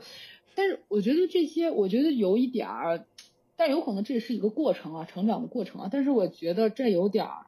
[0.55, 3.05] 但是我觉得这些，我觉得有一点儿，
[3.55, 5.89] 但有可能这是一个过程啊，成长的过程啊。
[5.91, 7.45] 但是我觉得这有点儿。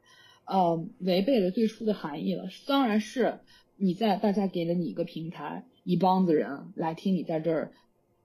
[0.50, 2.48] 呃，违背了最初的含义了。
[2.68, 3.40] 当然是
[3.76, 7.74] 你在大家给了你一个平台，一帮子人来听你在这儿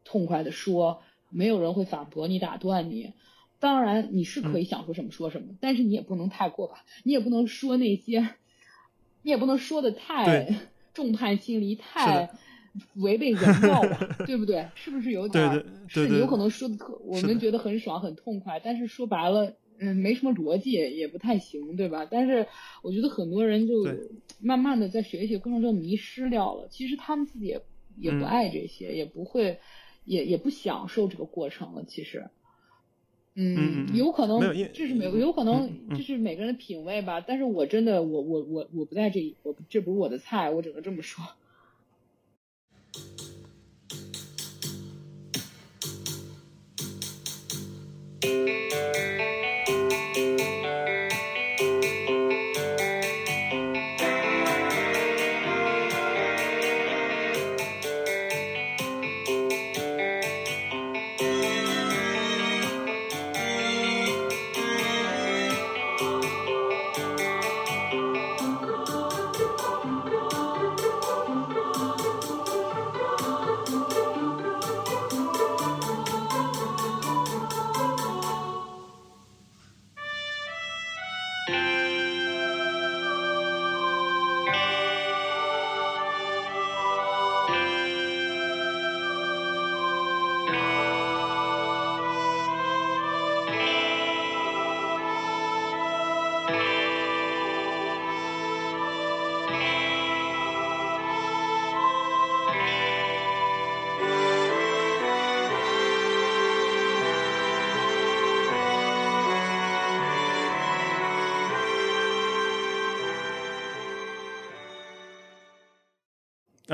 [0.05, 3.12] 痛快的说，没有人会反驳你、打断你。
[3.59, 8.20] 当然你是可以想说什么说什么，但是你也不能太过吧，你也不能说那些，
[9.22, 10.48] 你也不能说的太
[10.94, 12.30] 众叛亲离、太
[12.97, 14.66] 违背人道吧， 对不对？
[14.75, 15.64] 是不是有点？
[15.89, 19.55] 是你有可能说的特，我们觉得很爽、很痛快，但是说白了。
[19.85, 22.07] 嗯，没什么逻辑，也不太行，对吧？
[22.09, 22.47] 但是
[22.83, 23.75] 我觉得很多人就
[24.41, 26.68] 慢慢的在学习过程中迷失掉了。
[26.70, 27.61] 其实他们自己也
[27.99, 29.59] 也不爱这些，也不会，
[30.05, 31.83] 也也不享受这个过程了。
[31.89, 32.29] 其实，
[33.35, 34.41] 嗯，有可能
[34.73, 37.20] 这是每有可能这是每个人的品味吧。
[37.20, 41.25] 但是我真的，我我我我不在这，我这不是我的菜，我只能这么说。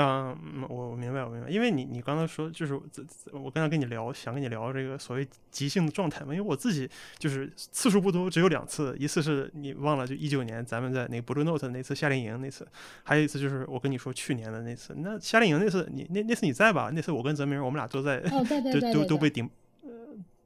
[0.00, 2.80] 嗯，我我明白，我明白，因为你你刚才说就是
[3.32, 6.88] 我刚才跟你聊，想跟你聊这个所谓即兴的状态嘛，因为我自己
[7.18, 12.64] 就是次数不多，只有两次，一次是你忘了，就一九年咱们在那个 Blue Note 那次夏令营那次，
[13.02, 14.94] 还有一次就是我跟你说去年的那次。
[14.98, 16.92] 那夏令营那次你那那次你在吧？
[16.94, 18.20] 那次我跟泽明我们俩都在，
[18.80, 19.50] 都都都被顶。
[19.82, 19.90] 呃，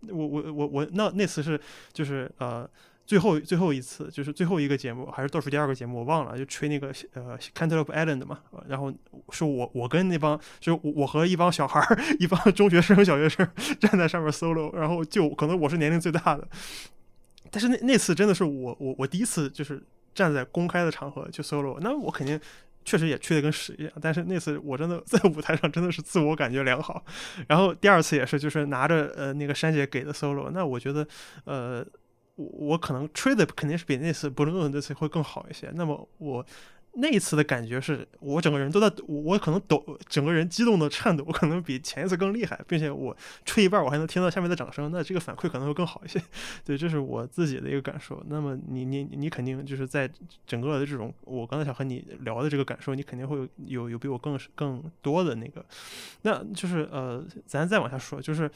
[0.08, 1.60] 我我我我那那次是
[1.92, 2.66] 就是呃。
[3.04, 8.38] 最后最后一次就是最后一个节目，还是倒数第二个节目，我忘了，就吹那个呃 Cantaloupe Island 嘛，
[8.68, 8.92] 然后
[9.30, 13.46] 是我我跟那帮就是我和一帮小孩儿，一帮中学生小学生
[13.80, 16.46] 站在上面 solo，然后就可能我是年龄最大的，
[17.50, 19.82] 但是那那次真的是我我我第一次就是
[20.14, 22.40] 站在公开的场合去 solo，那我肯定
[22.84, 27.04] 确实也吹的跟屎一样，但是那次我真的在舞台上真的是自我感觉良好，
[27.48, 31.06] 然后第二次也是就是拿着呃那个珊姐给的 solo，那我觉得
[31.44, 31.84] 呃。
[32.36, 35.70] 我我可能吹的肯定是比那次布伦诺那次会更好一些。
[35.74, 36.44] 那么我
[36.94, 43.16] 那一次的感觉是我整个人都在，我可能抖，整个人激动的颤抖，可能比前一次更厉害，并且我
[43.46, 46.20] 吹一半我还能听到下面的掌声，那这个反馈可能会更好一些。
[46.66, 48.22] 对，这是我自己的一个感受。
[48.28, 50.06] 那么你你你肯定就是在
[50.46, 55.64] 整个的这种我刚才想和你聊的这个感受，你肯定会有有有比我更更多的那个，
[56.22, 58.50] 那就是呃，咱再往下说，就是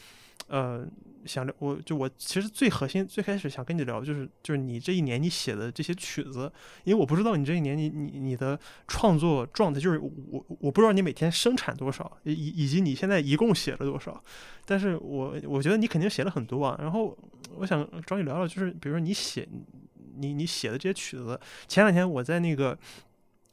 [0.48, 0.86] 呃。
[1.26, 6.48] 想聊，我就我其实最核心最开始想跟你聊，就是就是你这一年你写的这些曲子，
[6.84, 14.22] 因为我不知道你这一年你你你的创作状态，就是我我不知道你每天生产多少，以以及你现在一共写了多少，
[14.64, 16.78] 但是我我觉得你肯定写了很多啊。
[16.80, 17.18] 然后
[17.56, 19.48] 我想找你聊聊，就是比如说你写
[20.18, 21.36] 你你写的这些曲子，
[21.66, 22.78] 前两天我在那个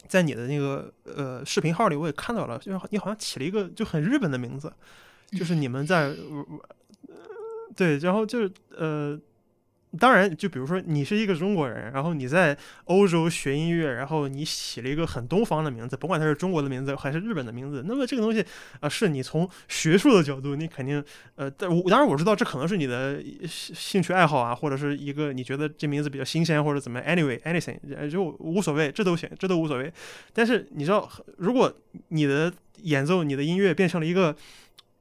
[0.07, 4.71] 在你的那个呃视频号里我也看到了，就是你好像起了一个就很日本的名字，
[5.31, 6.15] 就是你们在。
[7.75, 9.19] 对，然后就是呃，
[9.99, 18.43] 当然，就比如说你是一个中国人，然后你在欧洲学音乐，然后你起了一个很东方的名字，甭管它是中国的名字还是日本的名字，那么这个东西
[18.79, 21.03] 啊，是你从学术的角度，你肯定
[21.35, 29.93] 呃，但我当然我知道这可能是你的兴趣爱好啊，或者是一个你觉得这名字比较新鲜或者怎么，anyway，anything 就无所谓，这都行，这都无所谓。
[30.33, 31.07] 但是你知道，
[31.37, 31.71] 如果
[32.07, 32.51] 你的
[32.81, 34.35] 演奏、你的音乐变成了一个。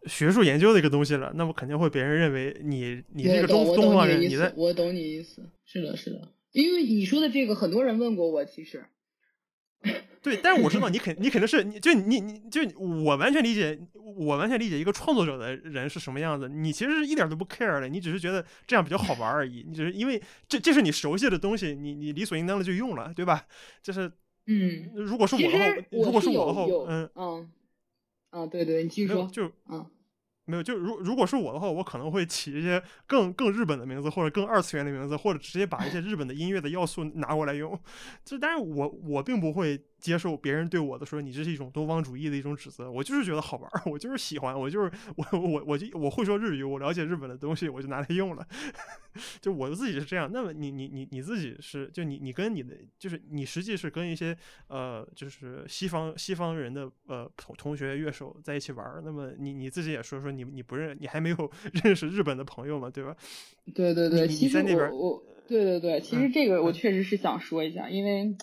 [0.07, 8.85] 学术研究的一个东西了，那么肯定会别人认为你你这个东东方人，你在我懂你意思，是的，是的，因为你说的这个很多人问过我，其实
[10.23, 23.47] 对，但是我知道你肯你肯定是你就你你就我完全理解，我完全理解一个创作者的人是什么样子，你其实是一点都不 care 的，你只是觉得这样比较好玩而已，你只是因为这这是你熟悉的东西，你你理所应当的就用了，对吧？
[23.83, 24.11] 就是
[24.47, 27.51] 嗯，如果是我的话，如果是我的话，嗯嗯。
[28.31, 29.29] 啊，对对，你继续说。
[29.31, 29.85] 就嗯，
[30.45, 37.79] 没有，就如如果是我的话，我可能会起一些更更日本的名字，或者更二次元的名字，或者直接把一些日本的音乐的要素拿过来用。
[38.25, 39.81] 就但是我我并不会。
[40.03, 42.91] 接受别人对我的说，你这是一种东方主义的一种指责。
[42.91, 48.45] 我就是觉得好玩，我就是喜欢，我就是我我我就我会说日语，我了解日本的东西，我就拿来用了。
[49.41, 50.29] 就我自己是这样。
[50.33, 54.37] 那么你你你你自己是就你你跟你的就是你实际是跟一些
[54.67, 59.01] 呃就是西方西方人的呃同同学乐手在一起玩。
[59.05, 61.51] 那么你你自己也说说你你不认你还没有
[61.85, 63.15] 认识日本的朋友嘛，对吧？
[63.73, 64.59] 对对对，其实
[64.91, 68.35] 我我对对对，其实这个我确实是想说一下，因为。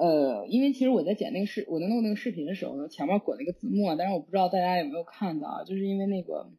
[0.00, 6.50] 呃，因为其实我在剪那个视，我在弄那个视频的时候呢，前面滚了一个字幕，但是我不知道大家有没有看到啊，就是因为那个，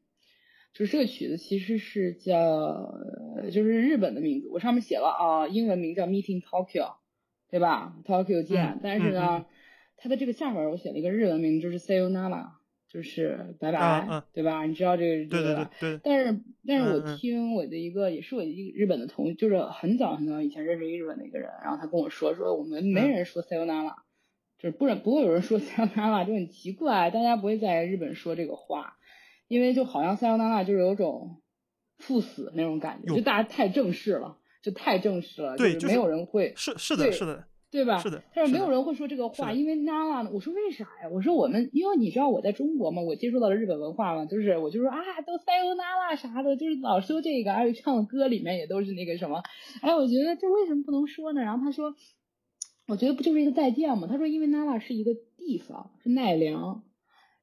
[0.75, 2.93] 就是这个曲子其实是叫，
[3.51, 6.97] 就是日本的名字，我上面写了啊，英文名叫 Meeting Tokyo，
[7.49, 9.47] 对吧？Tokyo 见，但是呢，
[9.97, 12.61] 它的这个下面我写了一个日文名，就是 Sayonara。
[12.91, 14.65] 就是拜拜，对吧？
[14.65, 15.99] 你知道这个对对对。
[16.03, 23.95] 但是但是我听我的一个也是我一个日本的同，就是很早很早以前认识一个日本的一个人，然后他跟我说说我们没人说 sayonara，
[24.59, 28.97] 就是不不会有人说 sayonara，就很奇怪，大家不会在日本说这个话，
[29.47, 31.41] 因为就好像 sayonara 就是有种
[31.97, 37.47] 赴死那种感觉，就大家太正式了，就太正式了，对，没有人会是是的是的。
[37.72, 37.97] 对吧？
[37.99, 40.30] 是的，但是没有人会说这个话，因为 Nala 呢？
[40.34, 41.09] 我说为啥呀？
[41.09, 49.41] 我说我们，因为你知道我在中国嘛，我接触到了日本文化嘛，就是我就说啊，都 Sayonara 啥的，就是老说这个，而且唱的歌里面也都是那个什么。
[49.82, 51.41] 哎，我觉得这为什么不能说呢？
[51.41, 51.95] 然后他说，
[52.88, 54.05] 我觉得不就是一个再见吗？
[54.05, 56.84] 他说，因为 Nala 是一个地方，是奈良。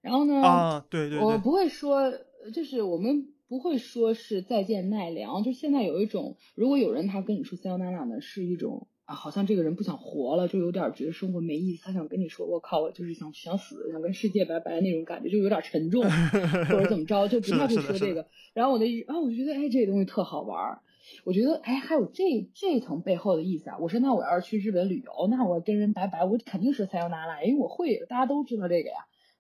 [0.03, 0.43] 然后呢？
[0.43, 1.27] 啊，对对对。
[1.27, 2.13] 我不会说，
[2.53, 5.43] 就是我们不会说是再见奈良。
[5.43, 8.89] 就现在有一种，如果有人他跟你说 Sayonara 呢，是一种。
[9.09, 11.83] 啊，好像这个人不想活了，就有点觉得生活没意思。
[11.83, 16.05] 他想跟你说，我靠，我就是想想死，想跟世界拜拜那种感觉，就有点沉重，
[16.69, 18.27] 或者怎么着，就不太会说这个。
[18.53, 20.79] 然后我的，然后我就觉得，哎，这个东西特好玩。
[21.25, 23.79] 我觉得，哎，还有这这层背后的意思啊。
[23.81, 28.97] 我说，那我要是去日本旅游，那我跟人拜拜，我肯定是塞尤娜拉，因为我会，大家都知道这个呀，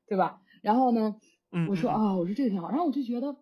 [0.07, 0.41] 对吧？
[0.63, 1.17] 然后呢，
[1.69, 2.71] 我说啊，我说这个挺好。
[2.71, 3.37] 然后我就觉得。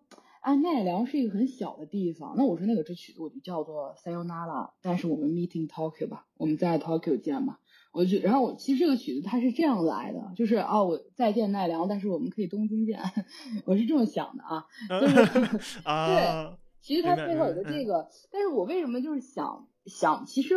[0.47, 2.35] 啊，奈良是一个很小的地方。
[2.37, 7.59] 那我说那个这曲子我就叫做 Sayonara，但是我们 Meeting Tokyo 吧，我们在 Tokyo 见吧。
[7.91, 12.97] 我就然后我其实这个曲子它是这样来的，就是啊，我再见奈良，但是我们可以东京见。
[13.67, 14.65] 我是这么想的啊，
[15.01, 15.15] 就是
[15.83, 20.55] 对，其实它背后有个这个，但是我为什么就是想想，其实。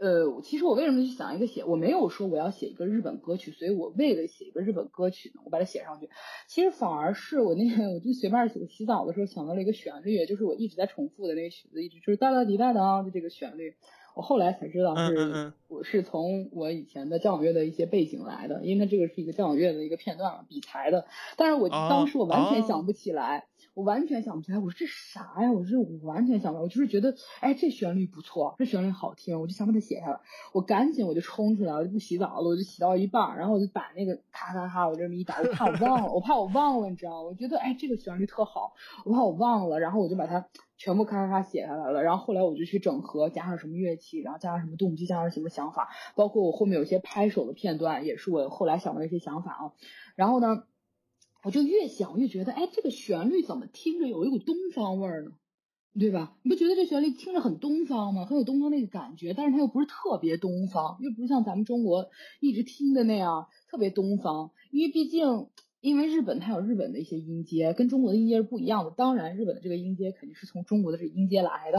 [0.00, 6.08] 呃，其实我为什么去想一个写，我没有说我要写一个日本歌曲，所以我为了写一个日本歌曲呢，我把它写上去。
[6.48, 13.74] 其实反而是我那天我就随便洗洗澡的时候想到了一个旋律，就是我一直在重复的那个曲子，一直就是哒哒滴哒哒的这个旋律。
[14.16, 21.04] 我后来才知道是我是从我以前的交响乐的一些背景来的，因为它这个是一个交响乐的一个片段嘛，比才的。
[21.36, 23.49] 但是我当时我完全想不起来。
[23.74, 25.52] 我完全想不起来，我说这啥呀？
[25.52, 30.20] 我说我完全想不起来，我就是觉得，哎，这旋律不错，这旋律好听，我就想把它写下来。
[30.52, 37.28] 我赶紧我就冲出来，我就不洗澡了，我就洗到一半，然后我就把那个咔咔咔，我这么一打，我怕我忘了，我怕我忘了，你知道吗？
[37.28, 38.72] 我觉得哎，这个旋律特好，
[39.04, 40.46] 我怕我忘了，然后我就把它
[40.76, 42.02] 全部咔咔咔写下来了。
[42.02, 49.72] 然后后来我就去整合，加上什么乐器，然后加上什么动机，加上什么想法，包括我后面有些拍手的片段，也是我后来想到一些想法啊。
[50.16, 50.64] 然后呢？
[51.42, 55.32] 我就越想越觉得，哎，这个旋律怎么听着有一股东方味儿呢？
[55.98, 56.36] 对吧？
[56.44, 58.24] 你不觉得这旋律听着很东方吗？
[58.24, 62.10] 很有东方那个感觉，但是它又不是特别东方，又不是像咱们中国
[62.40, 64.52] 一直听的那样特别东方。
[64.70, 65.48] 因为毕竟，
[65.80, 68.92] 因为日本它有日本的一些音阶，跟中国的音阶是不一样的。
[68.92, 71.78] 当然，日本的这个音阶肯定是从中国的这音阶来的，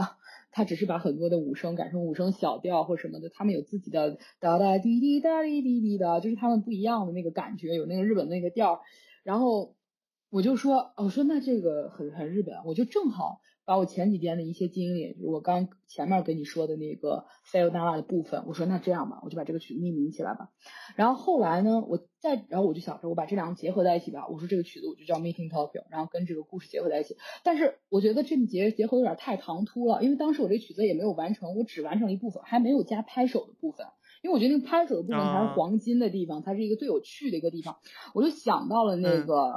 [0.50, 8.82] 它只是把很多的五声改成五声小调或什么的，他们有自己的哒哒滴滴哒滴滴滴的，就是他们不一样的那个感觉，有那个日本那个调。
[9.22, 9.74] 然后
[10.30, 20.50] 我就说，我说那这个很很日本，我就正好把我前几天的一些经历，就是我刚前面跟你说的那个 feel d a 的部分，我说那这样吧，我就把这个曲子命名起来吧。
[20.96, 27.16] 然后后来呢，我再然后我就想着我把这两个结合在一起吧，我说这个曲子我就叫 Meeting Tokyo，然后跟这个故事结合在一起。
[27.44, 33.86] 但是我觉得这个结结合有点太唐突了，因为当时我这曲子也没有完成，我只完成了一部分，还没有加拍手的部分。
[34.22, 37.76] 因为我觉得拍手的部分才是黄金的地方，它是一个最有趣的一个地方。
[38.14, 39.52] 我就想到了那个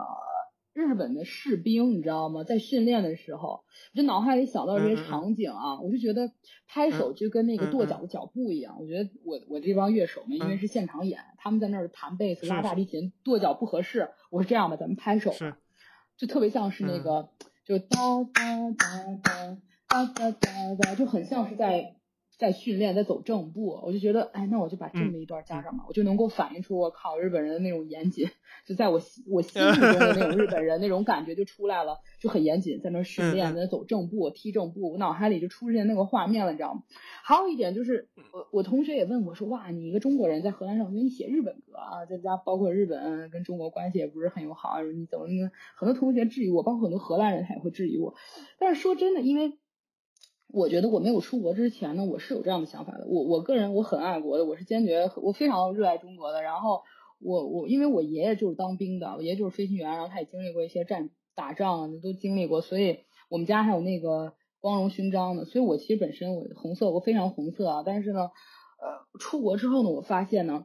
[0.74, 2.44] 日本的士兵，你知道吗？
[2.44, 3.64] 在训练的时候，
[3.94, 6.32] 就脑海里想到这些场景啊，我就觉得
[6.68, 8.78] 拍手就跟那个跺脚的脚步一样。
[8.80, 14.10] 我觉得我我这帮乐手们，因为是现场演，他们在那儿弹贝斯、拉大提琴、跺脚不合适。
[14.32, 15.32] 我是这样吧，咱们拍手，
[16.18, 17.30] 就特别像是那个，
[17.64, 17.98] 就哒
[18.34, 18.88] 哒哒
[19.22, 19.58] 哒
[19.88, 21.98] 哒哒哒哒，就很像是在。
[22.38, 28.28] 在训练，在走正步，我就觉得，哎，那我就把这么一段加上吧，我就能够反映出我靠日本人的那种严谨，
[28.68, 36.84] 就在我我心目中的那种日本人那种感觉就出来了，就很严谨，在那训练，在那走正步，踢正步，我脑海里就出现那个画面了，你知道吗？
[37.24, 45.26] 还有一点就是，我我同学也问我说，哇，你一个中国人在荷兰上学，你写日本歌啊，在家包括日本跟中国关系也不是很友好，你怎么
[45.78, 48.14] 很多同学质疑我，包括很多荷兰人他也会质疑我，
[48.60, 49.58] 但是说真的，因为。
[50.48, 53.06] 我觉得我没有出国之前呢，我是有这样的想法的。
[53.08, 56.42] 我我个人我很爱国的，我是坚决我非常热爱中国的。
[56.42, 56.84] 然后
[57.20, 65.44] 我我因为我爷爷就是当兵的，我爷爷就是飞行员，然后他也经历过一些战打仗，都经历过，所以我们家还有那个光荣勋章呢。
[65.46, 67.84] 所以我其实本身我红色我非常红色啊。
[67.86, 70.64] 但是呢，呃，出国之后呢，我发现呢，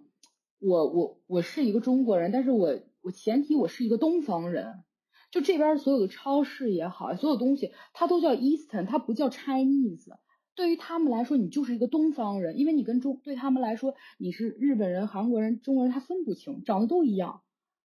[0.60, 4.84] 我我我是一个中国人，但是我我前提我是一个东方人。
[5.30, 10.16] 就这边所有的超市也好，所有东西它都叫 Eastern，它不叫 Chinese。
[10.56, 17.42] 对于他们来说，你就是一个东方人，因为你跟中对他们来说，你是日本人、韩国人、中国人，他分不清，长得都一样，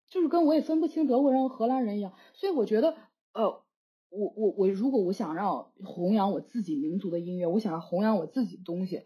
[0.09, 2.13] 就是跟我也分不清德国人和荷兰人一样。
[2.33, 2.95] 所以我觉得，
[3.33, 3.63] 呃，
[4.09, 9.03] 我我我如果我想让弘扬我自己民族的音乐，我想要弘扬我自己的东西，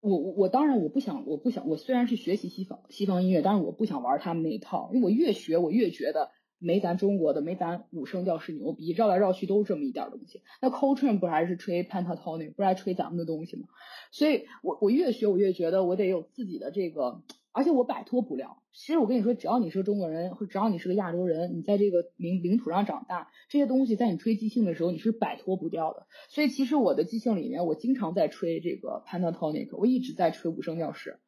[0.00, 6.30] 我我我当然我不想，我不想，我虽然是学习西方西方音乐，但是我不想玩他们那一套，因为我越学我越觉得。
[6.58, 10.42] 没咱中国的，没咱五声调式牛逼，绕来绕去都是这么一点东西。
[10.62, 13.68] 那 Coltrane 不还是吹 pentatonic，不还吹咱们的东西吗？
[14.12, 18.62] 所以我我越学我越觉得我得有自己的这个，而且我摆脱不了。
[18.72, 26.06] 其实我跟你说，只要你是个中国人，或只要你是个亚洲人，你在这个领领土上长大，这些东西在你吹即兴的时候你是摆脱不掉的。
[26.28, 31.18] 所以其实我的即兴里面，我经常在吹这个 pentatonic，我一直在吹五声调式。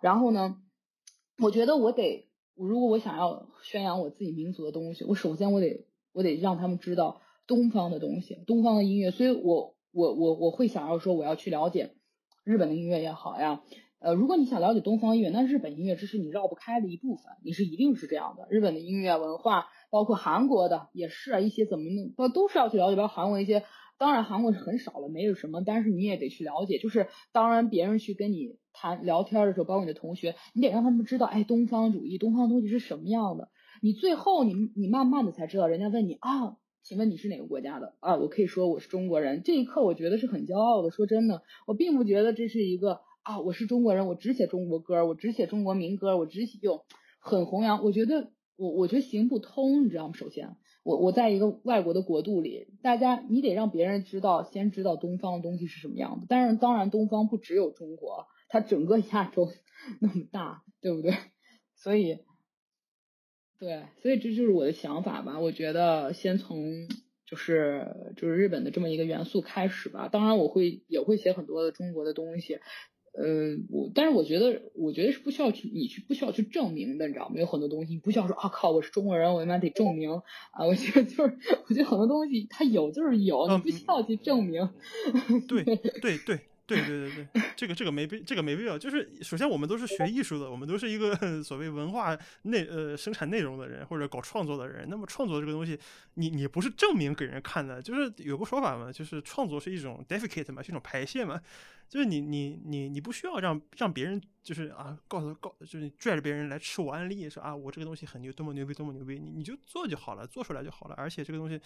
[0.00, 0.58] 然后呢，
[1.38, 2.28] 我觉得我得。
[2.54, 9.10] 我如果我想要宣扬我自己民族的东西，我首先我得我得让他们知道东方的东西，东方的音乐。
[9.10, 11.94] 所以，我我我我会想要说，我要去了解
[12.44, 13.62] 日本的音乐也好呀。
[13.98, 18.48] 呃，如果你想了解东方音乐，那日本音乐这是你绕不开的一部分，你是一定是这样的。
[18.50, 22.96] 日本的音乐文化，包括韩国的也是啊，一些怎么弄，都都是要去了解。
[22.96, 23.62] 包括韩国一些，
[24.02, 26.78] 当然韩国是很少了，没有什么，但是你也得去了解。
[26.78, 28.56] 就是当然别人去跟你。
[28.74, 33.50] 谈聊天的时候，包括你的同学，你得让他们知道，哎，东方主义，东方东西是什么样的。
[33.82, 38.16] 你最后，你你慢慢的才知道，人家问你啊，请问你是哪个国家的啊？
[38.16, 39.42] 我可以说我是中国人。
[39.44, 40.90] 这一刻，我觉得是很骄傲的。
[40.90, 46.80] 说真的，我并不觉得这是一个啊，我是中国人，我只写中国歌，我只写中国民歌，我只有
[47.20, 47.84] 很弘扬。
[47.84, 50.14] 我觉得我我觉得行不通，你知道吗？
[50.14, 50.56] 首先。
[50.84, 56.26] 我我在一个外国的国度里，大家你得让别人知道，先知道东方的东西是什么样的。
[56.28, 59.52] 但是当然，东方不只有中国，它整个亚洲
[60.02, 61.14] 那么大，对不对？
[61.76, 62.18] 所以，
[63.60, 65.38] 对，所以这就是我的想法吧。
[65.38, 66.88] 我觉得先从
[67.26, 70.08] 就是就是日本的这么一个元素开始吧。
[70.08, 72.58] 当然，我会也会写很多的中国的东西。
[73.12, 77.36] 呃，我但是我觉得，我觉得是不需要去你去不需要去证明的，你知道吗？
[77.38, 80.10] 有很多东西你不需要说啊靠，我是中国人，我他妈得证明
[80.52, 80.66] 啊！
[80.66, 81.38] 我觉得就是，
[81.68, 84.68] 我觉得很多东西它有就是有，你不需要去证明。
[85.46, 86.40] 对对对。
[86.76, 88.78] 对对对对，这个这个没必这个没必要。
[88.78, 94.86] 就是首先我们都是学艺术的，我们都是一个 所谓文化内呃生产内容的人或者搞创作的人。
[94.88, 95.78] 那么创作这个东西，
[96.14, 101.40] 你你不是证明给人看的，就是有个说法嘛，就是创作是一种 defecate 嘛，是一种排泄嘛。
[101.88, 110.94] 就是你你你你不需要让让别人就是啊告诉告就是拽着别人来吃我安利说啊我这个东西很牛多么牛逼多么牛逼，你你就做就好了，做出来就好了。
[110.96, 111.60] 而且这个东西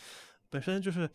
[0.50, 1.08] 本身就是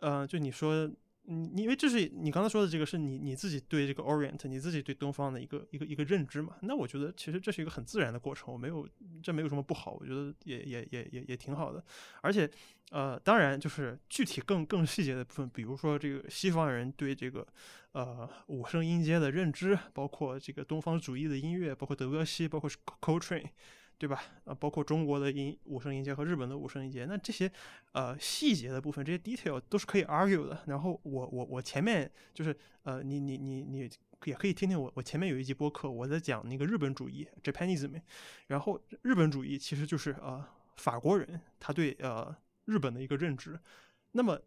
[0.00, 0.90] 呃就你说。
[1.28, 6.56] 嗯，因为这是你刚才说的这个，是你你自己对这个 Orient，你自己对东方的一个一个一个认知嘛？
[6.62, 8.88] 那我觉得其实这是一个很自然的过程，我没有
[9.22, 11.84] 这没有什么不好，我觉得也也也也也挺好的。
[12.22, 12.50] 而且
[12.90, 17.46] 呃，当然就是具体更更细节的部分，比如说这个西方人对这个
[17.92, 22.68] 呃五声音阶的认知，包括这个东方主义的音乐，包括德彪西，包括
[23.00, 23.50] Coltrane。
[23.98, 24.20] 对吧？
[24.44, 27.50] 啊，包括中国的音五声音阶和日本的五声音阶，那这些
[27.92, 30.60] 呃细节的部分，这些 detail 都是可以 argue 的。
[30.66, 33.88] 然后我我我前面就是呃，你你你你
[34.24, 38.00] 也可以听听我我前面有一集播客，我在讲那个日本主义 Japanism，
[38.48, 40.44] 然后日本主义其实就是呃
[40.76, 42.34] 法国人他对呃
[42.64, 43.58] 日本的一个认知。
[44.12, 44.40] 那么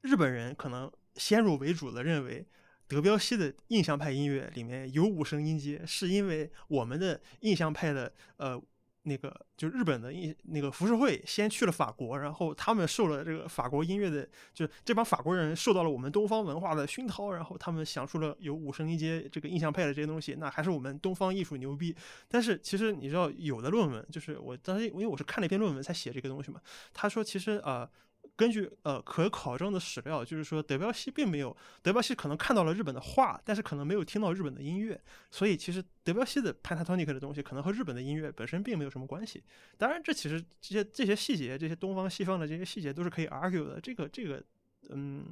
[0.00, 2.46] 日本人可能先入为主的认为。
[2.88, 8.60] 德彪西的印象派音乐里面有五声音阶，是因为我们的印象派的呃
[9.02, 21.94] 那个就日本的印那个浮世绘先去了法国，然后他们受了这个法国音乐的，就这帮法国人受到了我们东方文化的熏陶，然后他们想出了有五声音阶这个印象派的这些东西，那还是我们东方艺术牛逼。
[22.28, 26.60] 但是其实你知道，有的论文就是我当时因为我是看了一篇论文才写这个东西嘛，
[26.92, 27.88] 他说其实啊。
[28.36, 39.42] 根据呃可考证的史料，就是说德彪西并没有，德彪西可能看到了日本的画，但是可能没有听到日本的音乐，所以其实德彪西的 pentatonic 的东西可能和日本的音乐本身并没有什么关系。
[39.78, 43.80] 当然，这其实这些这些细节，这些东方西方的这些细节都是可以 argue 的。
[43.80, 44.42] 这个这个，
[44.90, 45.24] 嗯，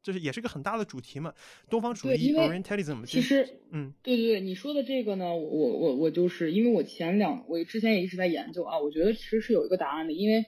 [0.00, 1.34] 就是也是个很大的主题嘛。
[1.68, 10.46] 东方主义 Orientalism 其实，嗯，对对对，你说的这个呢，我我我就是因为我前两我之前也一直在研究啊，我觉得其实是有一个答案的，因为。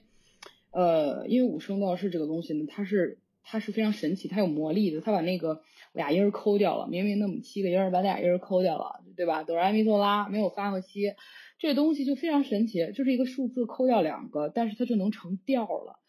[0.71, 5.01] 呃，因为五声调式这个东西呢，它是它是非常神奇，它有魔力的。
[5.01, 5.61] 它把那个
[5.93, 9.43] 俩音儿抠掉了，明明那么七个音儿，把俩音儿抠掉了，对吧？
[9.43, 11.15] 哆来咪嗦拉没有发和西，
[11.57, 15.99] 这东西就非常神奇，就是一个数字抠掉两个，但是它就能成调了。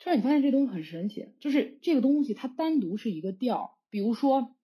[0.00, 4.56] 突然你发现这东西很神奇，就是这个东西它单独是一个调，比如说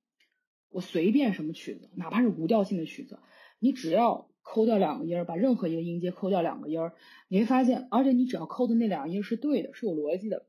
[0.71, 3.21] 我随便什么曲子，哪怕是无调性的曲子，
[3.59, 4.30] 你只要。
[4.53, 6.93] 抠掉两个音儿，把任何一个音阶抠掉两个音儿，
[7.29, 10.47] 你会发现，而且你只要抠的那两个音是对的，是有逻辑的，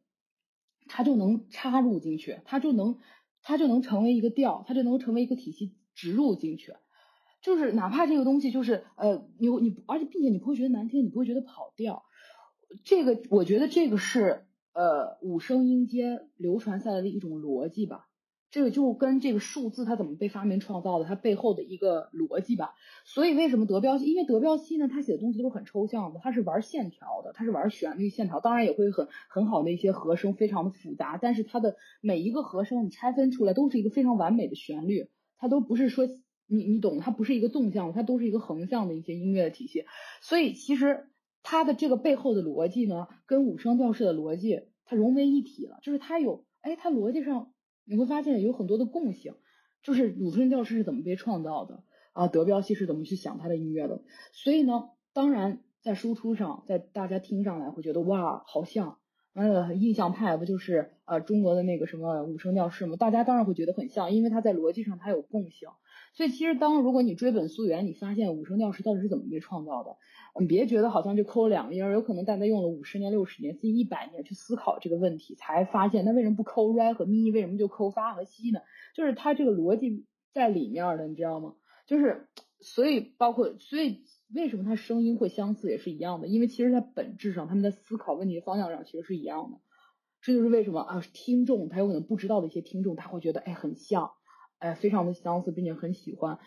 [0.88, 2.98] 它就能插入进去，它就能，
[3.44, 6.74] 它就能成为一个调，它就能成为一个体系植入进去。
[7.44, 12.02] 就是哪怕这个东西就是呃，你你，而且并且你不会觉得难听，你不会觉得跑调。
[12.84, 18.08] 这个我觉得这个是呃五声音阶流传下来的一种逻辑吧。
[18.52, 22.76] 这个就跟这个数字它怎么被发明创造的，它背后的一个逻辑吧。
[23.06, 24.06] 所以为什么德彪西？
[24.06, 31.18] 因为德彪西呢，他写的东西都是很抽象的，他是玩线条的，他是玩旋律线条，当然也会很很好的一些和声，非常的复杂。
[31.20, 36.06] 但是它的每一个和声你拆分出来都是一个非常完美的旋律，它都不是说
[36.46, 39.86] 你你懂，它不是一个纵向，它都是一个横向的一些音乐的体系。
[40.22, 41.08] 所以其实
[41.42, 47.54] 它的这个背后的逻辑呢，跟五声调式的逻辑它融为一体了，就是它有哎，它逻辑上。
[47.86, 49.34] 你会发现有很多的共性，
[49.84, 52.28] 就是五声调式是怎么被创造的啊？
[52.28, 54.02] 德彪西是怎么去想他的音乐的？
[54.32, 58.98] 所以呢，当然在输出上，在大家听上来会觉得哇，好像
[59.34, 62.96] 呃印象派不就是呃中国的那个什么五声调式吗？
[62.96, 65.70] 大家当然会觉得很像，因为它在逻辑上它有共性。
[66.14, 69.98] 所以其实当如果你追本溯源，你发现五声调式到底是怎么被创造的？
[70.40, 77.32] 你别觉得好像就抠了两个音儿，有可能大家用了五十年、六十年、甚至一百年去思考这个问题，才发现那为什么不抠 re 和咪？
[77.32, 78.62] 为什么就抠发和西呢？
[78.96, 81.56] 就是它这个逻辑在里面的，你知道吗？
[81.86, 82.28] 就是
[82.60, 84.04] 所以包括所以
[84.34, 89.60] 为什么它声音会相似也是一样的，因为其实它本质上他们在思考问题的方向上其实是一样的。
[90.22, 94.12] 这就是为什么啊，听众他有可能不知道的一些听众他会觉得哎很像，
[94.62, 96.40] 哎非常的相似，并且很喜欢。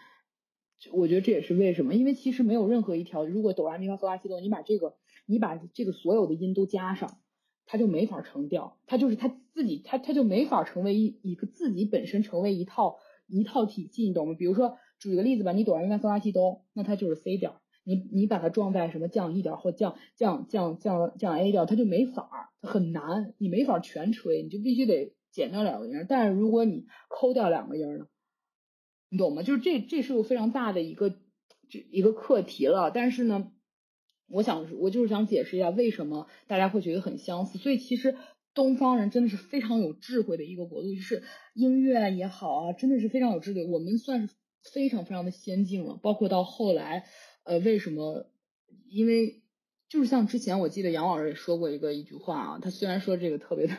[0.92, 4.96] 我觉得这也是为什么，因为其实没有任何一条，如果哆来咪发嗦拉西哆，你把这个，
[5.26, 7.18] 你把这个所有的音都加上，
[7.66, 14.34] 它就没法成调，它就是它自己，它它就没法成为一一个自己本身成为一套一套体系，你懂吗？
[14.38, 26.06] 比如说举个例子吧，你哆来咪发嗦拉西哆，那它就是 C 调，你你把它装在什么降 E 调或降降降降降 A 调，它就没法儿，很难，你没法全吹，你就必须得减掉两个音。
[26.08, 28.06] 但是如果你抠掉两个音呢？
[29.10, 29.42] 你懂吗？
[29.42, 32.90] 就是这这是个非常大的一个就一个课题了。
[32.90, 33.52] 但是呢，
[34.28, 37.58] 我想我就是想解释一下为什么大家会觉得很相似。
[37.58, 38.16] 所以其实
[38.54, 41.22] 东方人真的是非常有智慧的一个国度，就是
[41.54, 43.66] 音乐也好啊，真的是非常有智慧。
[43.66, 44.34] 我们算是
[44.72, 45.98] 非常非常的先进了。
[46.02, 47.06] 包括到后来，
[47.42, 48.30] 呃，为什么？
[48.88, 49.42] 因为
[49.88, 53.74] 就是像之前我记得杨老师也说过一个一句话啊，他虽然说这个特别的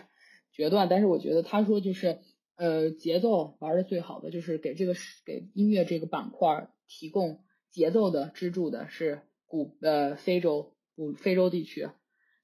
[0.56, 2.20] 决断，但是我觉得他说就是。
[2.58, 4.94] 呃，节奏玩的最好的就是给这个
[5.26, 11.90] 给音乐这个板块提供节奏的支柱的是古呃非洲古非洲地区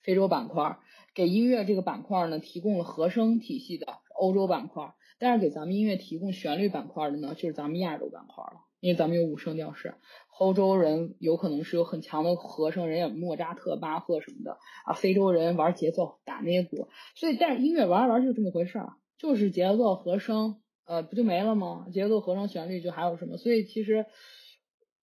[0.01, 0.79] 非洲板块，
[1.15, 3.87] 给音乐这个板块呢提供了和声体系的
[4.19, 9.95] 欧洲板块，但是给咱们音乐提供旋律板块的呢就是咱们亚洲板块了，因为咱们有五声调式，
[10.37, 18.93] 欧洲人有可能是有很强的和声，人有莫扎特、巴赫什么的啊，非洲人玩节奏打那些鼓，所以但是音乐玩着玩就这么回事儿。
[19.17, 21.85] 就是节奏和声，呃，不就没了吗？
[21.93, 23.37] 节奏和声旋律就还有什么？
[23.37, 24.07] 所以其实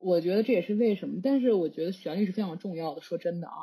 [0.00, 1.20] 我觉得这也是为什么。
[1.22, 3.00] 但是我觉得旋律是非常重要的。
[3.00, 3.54] 说真的啊，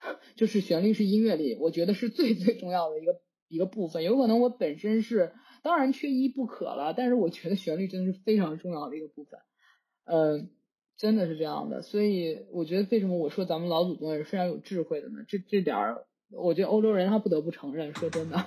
[0.36, 4.04] 就是旋律是音乐里我觉得是最最重要的一个一个部分。
[4.04, 5.32] 有可能我本身是
[5.66, 9.40] 当然缺一不可了，但是我觉得旋律真的是非常重要的一个部分。
[10.04, 10.46] 呃，
[10.96, 11.82] 真的是这样的。
[11.82, 15.24] 所以我觉得为什么我说咱们老祖宗也是非常有智慧的呢？
[15.26, 17.92] 这这点儿，我觉得欧洲人他不得不承认。
[17.96, 18.46] 说真的。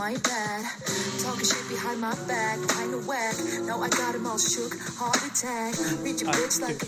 [0.00, 0.32] 哎，对，
[1.18, 1.52] 说到这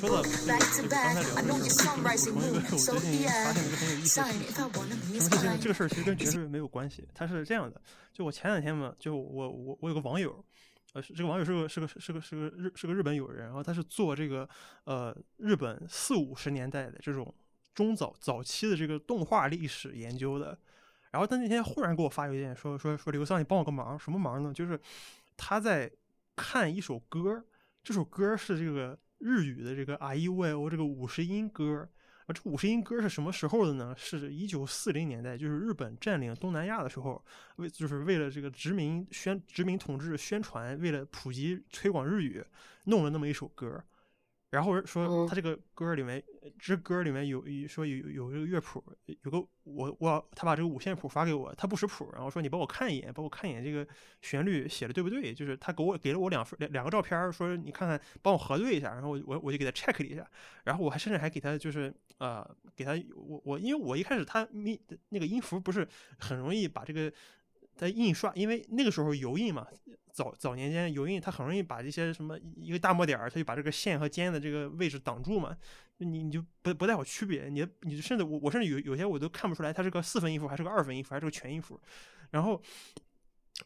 [0.08, 4.64] 个，刚才聊的这个，我最近发现了一个很有意思的现象，
[5.20, 5.60] 就是，什么事情？
[5.60, 7.78] 这个事儿其实跟爵士没有关系，它是这样的，
[8.14, 10.42] 就我前两天嘛，就我我我有个网友，
[10.94, 14.48] 呃，这个网友是个是个是个是个日是个日本友人，然后他是做这个
[14.84, 17.34] 呃日本四五十年代的这种
[17.74, 20.58] 中早早期的这个动画历史研究的，
[21.12, 24.52] 然后他那天忽然给我发邮件说说说刘桑，你帮我个忙，什么忙呢？
[24.52, 24.80] 就是
[25.36, 25.90] 他在
[26.34, 27.44] 看一首歌。
[27.84, 31.88] 这首歌是这个日语的这个 I U I O 这个五十音歌，
[32.26, 33.92] 啊，这五十音歌是什么时候的呢？
[33.98, 37.22] 是一九四零年代，就是日本占领东南亚的时候，
[37.56, 42.42] 为就是为了这个殖民宣殖民统治宣传，为了普及推广日语，
[42.84, 43.82] 弄了那么一首歌。
[44.52, 46.22] 然后说他这个歌里面，
[46.58, 48.84] 这歌里面有一说有有这个乐谱，
[49.22, 53.86] 有个我我他把这个五线谱发给我，他不识谱，然后说你帮我看一眼，帮我看一眼这个
[54.20, 55.32] 旋律写的对不对？
[55.32, 60.30] 就是他给我给了我两份两两个照片，说你看看帮我核对一下，然后我我我就给他 check 了一下，
[60.64, 62.46] 然后我还甚至还给他就是呃
[62.76, 64.78] 给他我我因为我一开始他咪
[65.08, 65.88] 那个音符不是
[66.18, 67.10] 很容易把这个。
[67.74, 69.66] 在印刷，因为那个时候油印嘛，
[70.12, 75.56] 早早年间油印它很容易把这些什么一个大墨点儿，它就把这个线和尖的这个位置挡住嘛，
[75.98, 81.80] 你你就不不太好区别，你你甚至我我甚至有有些我都看不出来它是个四分音符还是个二分音符还是个全音符，
[82.30, 82.60] 然后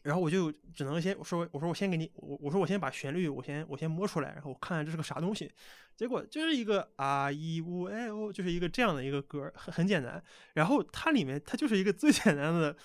[0.03, 5.51] 然后我就只能先说我说我先给你我我说我先把旋律我先我先摸出来，然后我看看这是个啥东西，
[5.97, 12.75] 结果就是一个啊一五哎哦，就是一个这样的一个歌，很很简单，然后它里面它就是一个最 简单的。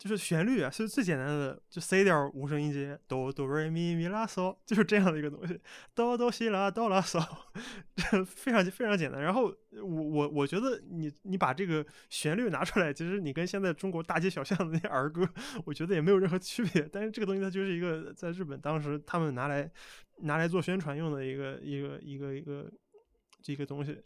[0.00, 5.60] 就是旋律啊，是最简单的，就 C 调五声音阶，哆哆瑞咪咪拉嗦，就是这样的一个东西，
[5.94, 7.22] 哆哆西拉哆拉嗦，
[7.94, 9.20] 这非常非常简单。
[9.20, 15.28] 然后我我我觉得你你把这个旋律拿出来，其实你跟现在中国大街小巷的那些儿歌，
[15.66, 16.88] 我觉得也没有任何区别。
[16.90, 19.70] 但是这个东西它就是一个在日本当时他们拿来
[20.20, 22.72] 拿来做宣传用的一个一个一个一个
[23.42, 24.02] 这个东西。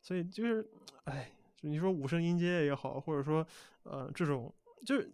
[0.00, 0.66] 所以就是，
[1.04, 3.46] 哎，就你说五声音阶也好，或者说
[3.82, 4.50] 呃这种
[4.86, 5.12] 就是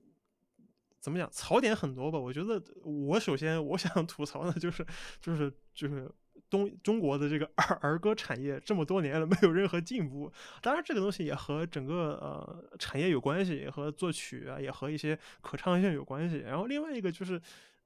[1.00, 2.18] 怎么讲，槽点很多吧。
[2.18, 4.86] 我觉得我首先我想吐槽的就是
[5.20, 6.08] 就是就是
[6.48, 10.32] 东中国的这个儿儿歌产业这么多年了没有任何进步。
[10.60, 16.38] 当然这个东西也和整个呃产业有关系，也和作曲啊，也和一些可唱性有关系。
[16.38, 17.40] 然后另外一个就是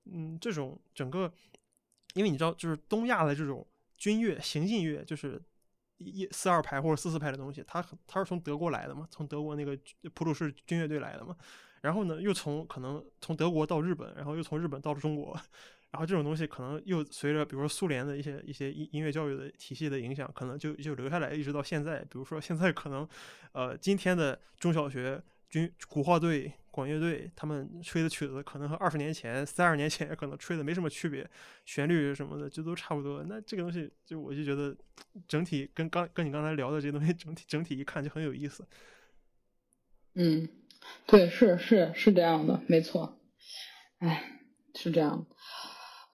[0.04, 1.32] 嗯这种整个，
[2.14, 5.40] 因为你知道就是东亚的这种军乐行进乐就是。
[5.98, 9.78] 一四二排或者四四排的东西，它它是从德国来的嘛，从德国那个
[10.12, 11.36] 普鲁士军乐队来的嘛，
[11.84, 15.38] 然后呢，又从可能从德国到日本，然后又从日本到了中国，
[15.90, 22.00] 然后这种东西可能又随着比如说苏联的一些一些音音乐教育的体系的影响，可能就就留下来，一直到现在。
[22.04, 23.06] 比如说现在可能，
[23.52, 26.52] 呃，今天的中小学军鼓号队。
[26.74, 31.24] 管乐队他们吹的曲子可能和二十年前、三十年前 可能吹的没什么区别，
[31.64, 33.22] 旋律什么的就都差不多。
[33.28, 34.76] 那这个东西就我就觉得
[35.28, 38.66] 整体跟刚跟你刚才聊的这些东西整体整体一看就很有意思。
[40.14, 40.48] 嗯，
[41.06, 43.18] 对，是是是这样的，没错。
[43.98, 44.22] 哎，
[44.74, 45.26] 是这样。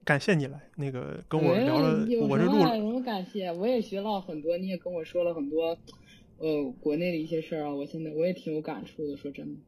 [0.04, 2.74] 感谢你来那个跟我聊了，我是录了。
[2.74, 3.52] 什么感谢？
[3.52, 5.78] 我也学到很多，你也跟我说了很多，
[6.38, 7.74] 呃，国内的一些事儿啊。
[7.74, 9.60] 我现在我也挺有感触的，说真的。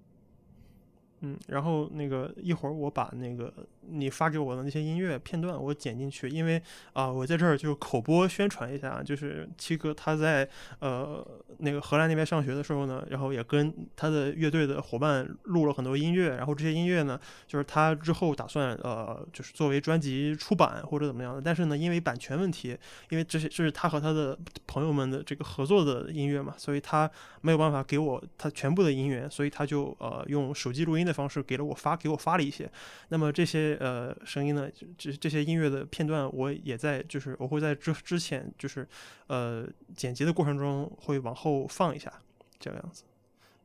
[1.21, 3.53] 嗯，然后那个一会儿我把那个
[3.89, 6.61] 你发给我的那些音乐片段我剪进去，因为
[6.93, 10.47] 啊，我在这儿就口播宣传一下，就是七哥他在
[10.81, 11.25] 呃
[11.59, 17.17] 那个荷兰那边上学的时候呢，然后也跟他的乐队的伙伴录了很多音乐，然后这些音乐呢，
[17.47, 22.77] 就是他之后打算呃就是作为专辑出版或者怎么样的，但是呢，因为版权问题，
[23.11, 27.09] 因为这些这是他和他的朋友们的这个合作的音乐嘛，所以他
[27.43, 31.13] 没有办法给我他全部的音源，所以他就呃用手机录音的。
[31.13, 32.67] 方式给了我发给我发了一些，
[33.11, 38.87] 那么这些呃声音呢，这这些音乐的片段，我也在就是我会在之之前就是
[39.27, 39.67] 呃
[39.97, 42.13] 剪辑的过程中会往后放一下，
[42.59, 43.05] 这个样子，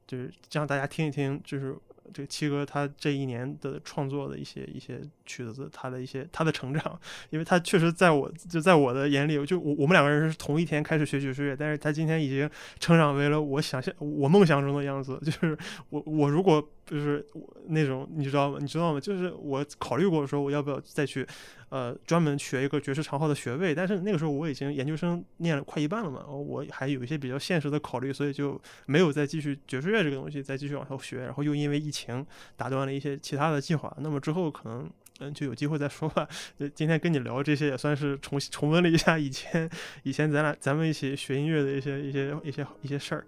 [0.06, 1.76] 就是让大家听一听，就是。
[2.14, 6.98] 这个七哥他这一年的创作的一些一些曲子，他的一些他的成长，
[7.32, 12.50] 因为他确实在我就在我的眼里，就我我们两个人是同一天开始学爵士乐，但是他今天已经
[12.80, 15.58] 成长为了我想象我梦想中的样子，就是
[15.90, 17.24] 我我如果就是
[17.68, 18.58] 那种你知道吗？
[18.60, 19.00] 你知道吗？
[19.00, 21.28] 就是我考虑过说我要不要再去。
[21.70, 32.26] 呃，专门学一个爵士长号的学位，但是那个时候我已经研究生念了快一半了嘛，我还有一些比较现实的考虑，所以就没有再继续爵士乐这个东西再继续往后学，然后又因为疫情
[32.56, 33.94] 打断了一些其他的计划。
[34.00, 36.26] 那么之后可能嗯就有机会再说吧。
[36.74, 39.70] 今天跟你聊这些也算是重重温了一下以前
[40.04, 43.28] 以前咱俩咱们一起学音乐的一些一些一些一些事儿。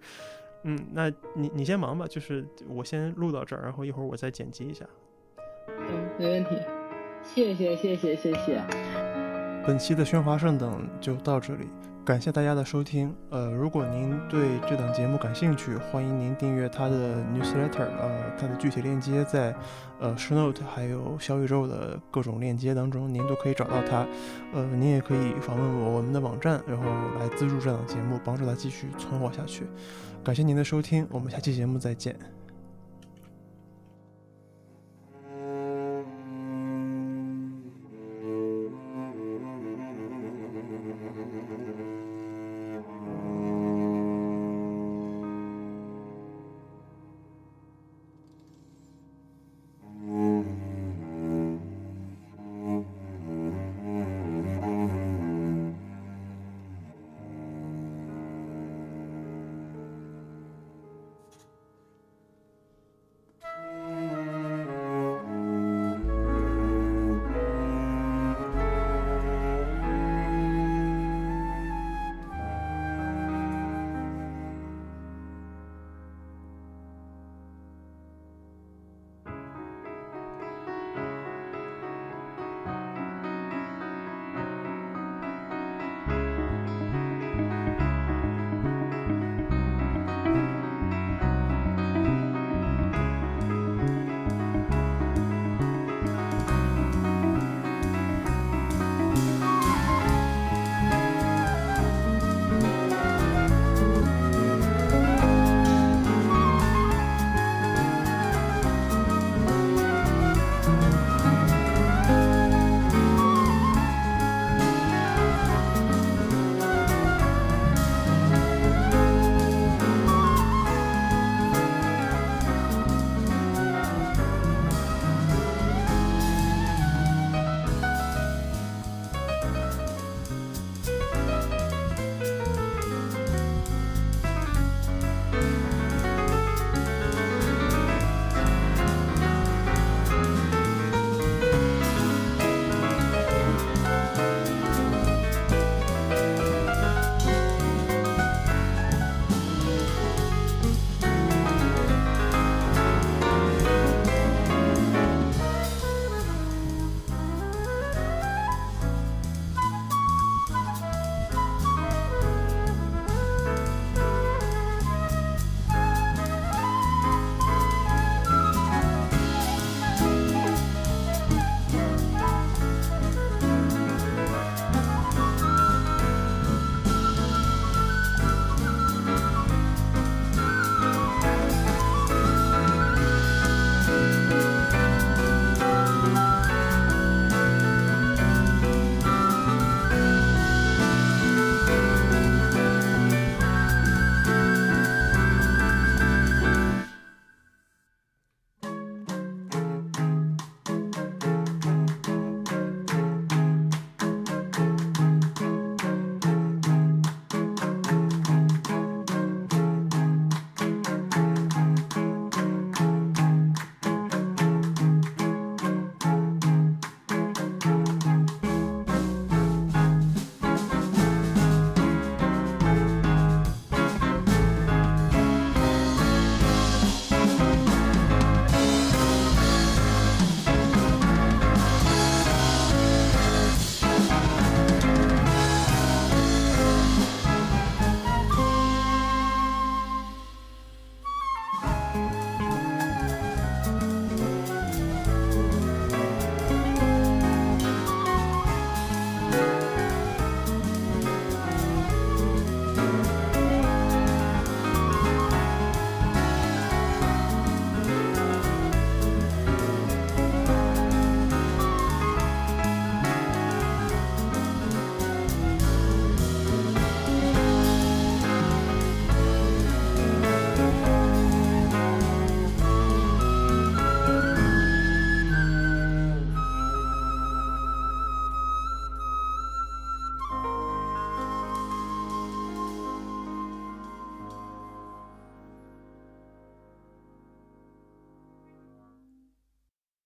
[0.63, 4.85] 嗯，那你你先忙吧，就是我先录到这儿，然后一会儿我再剪辑一下。
[5.67, 6.51] 嗯，没问题。
[7.23, 8.61] 谢谢谢谢谢谢。
[9.65, 11.67] 本期的喧哗上等就到这里，
[12.09, 13.15] 感谢大家的收听。
[13.29, 17.83] 呃，如果您对这档节目感兴趣，欢迎您订阅它的 newsletter。
[17.83, 19.55] 呃，它的具体链接在
[19.99, 24.07] 呃 show note 还有小宇宙的各种链接当中，您都可以找到它。
[24.55, 26.83] 呃，您也可以访问我我们的网站，然后
[27.19, 29.67] 来资助这档节目，帮助它继续存活下去。
[30.23, 32.38] 感谢您的收听，我们下期节目再见。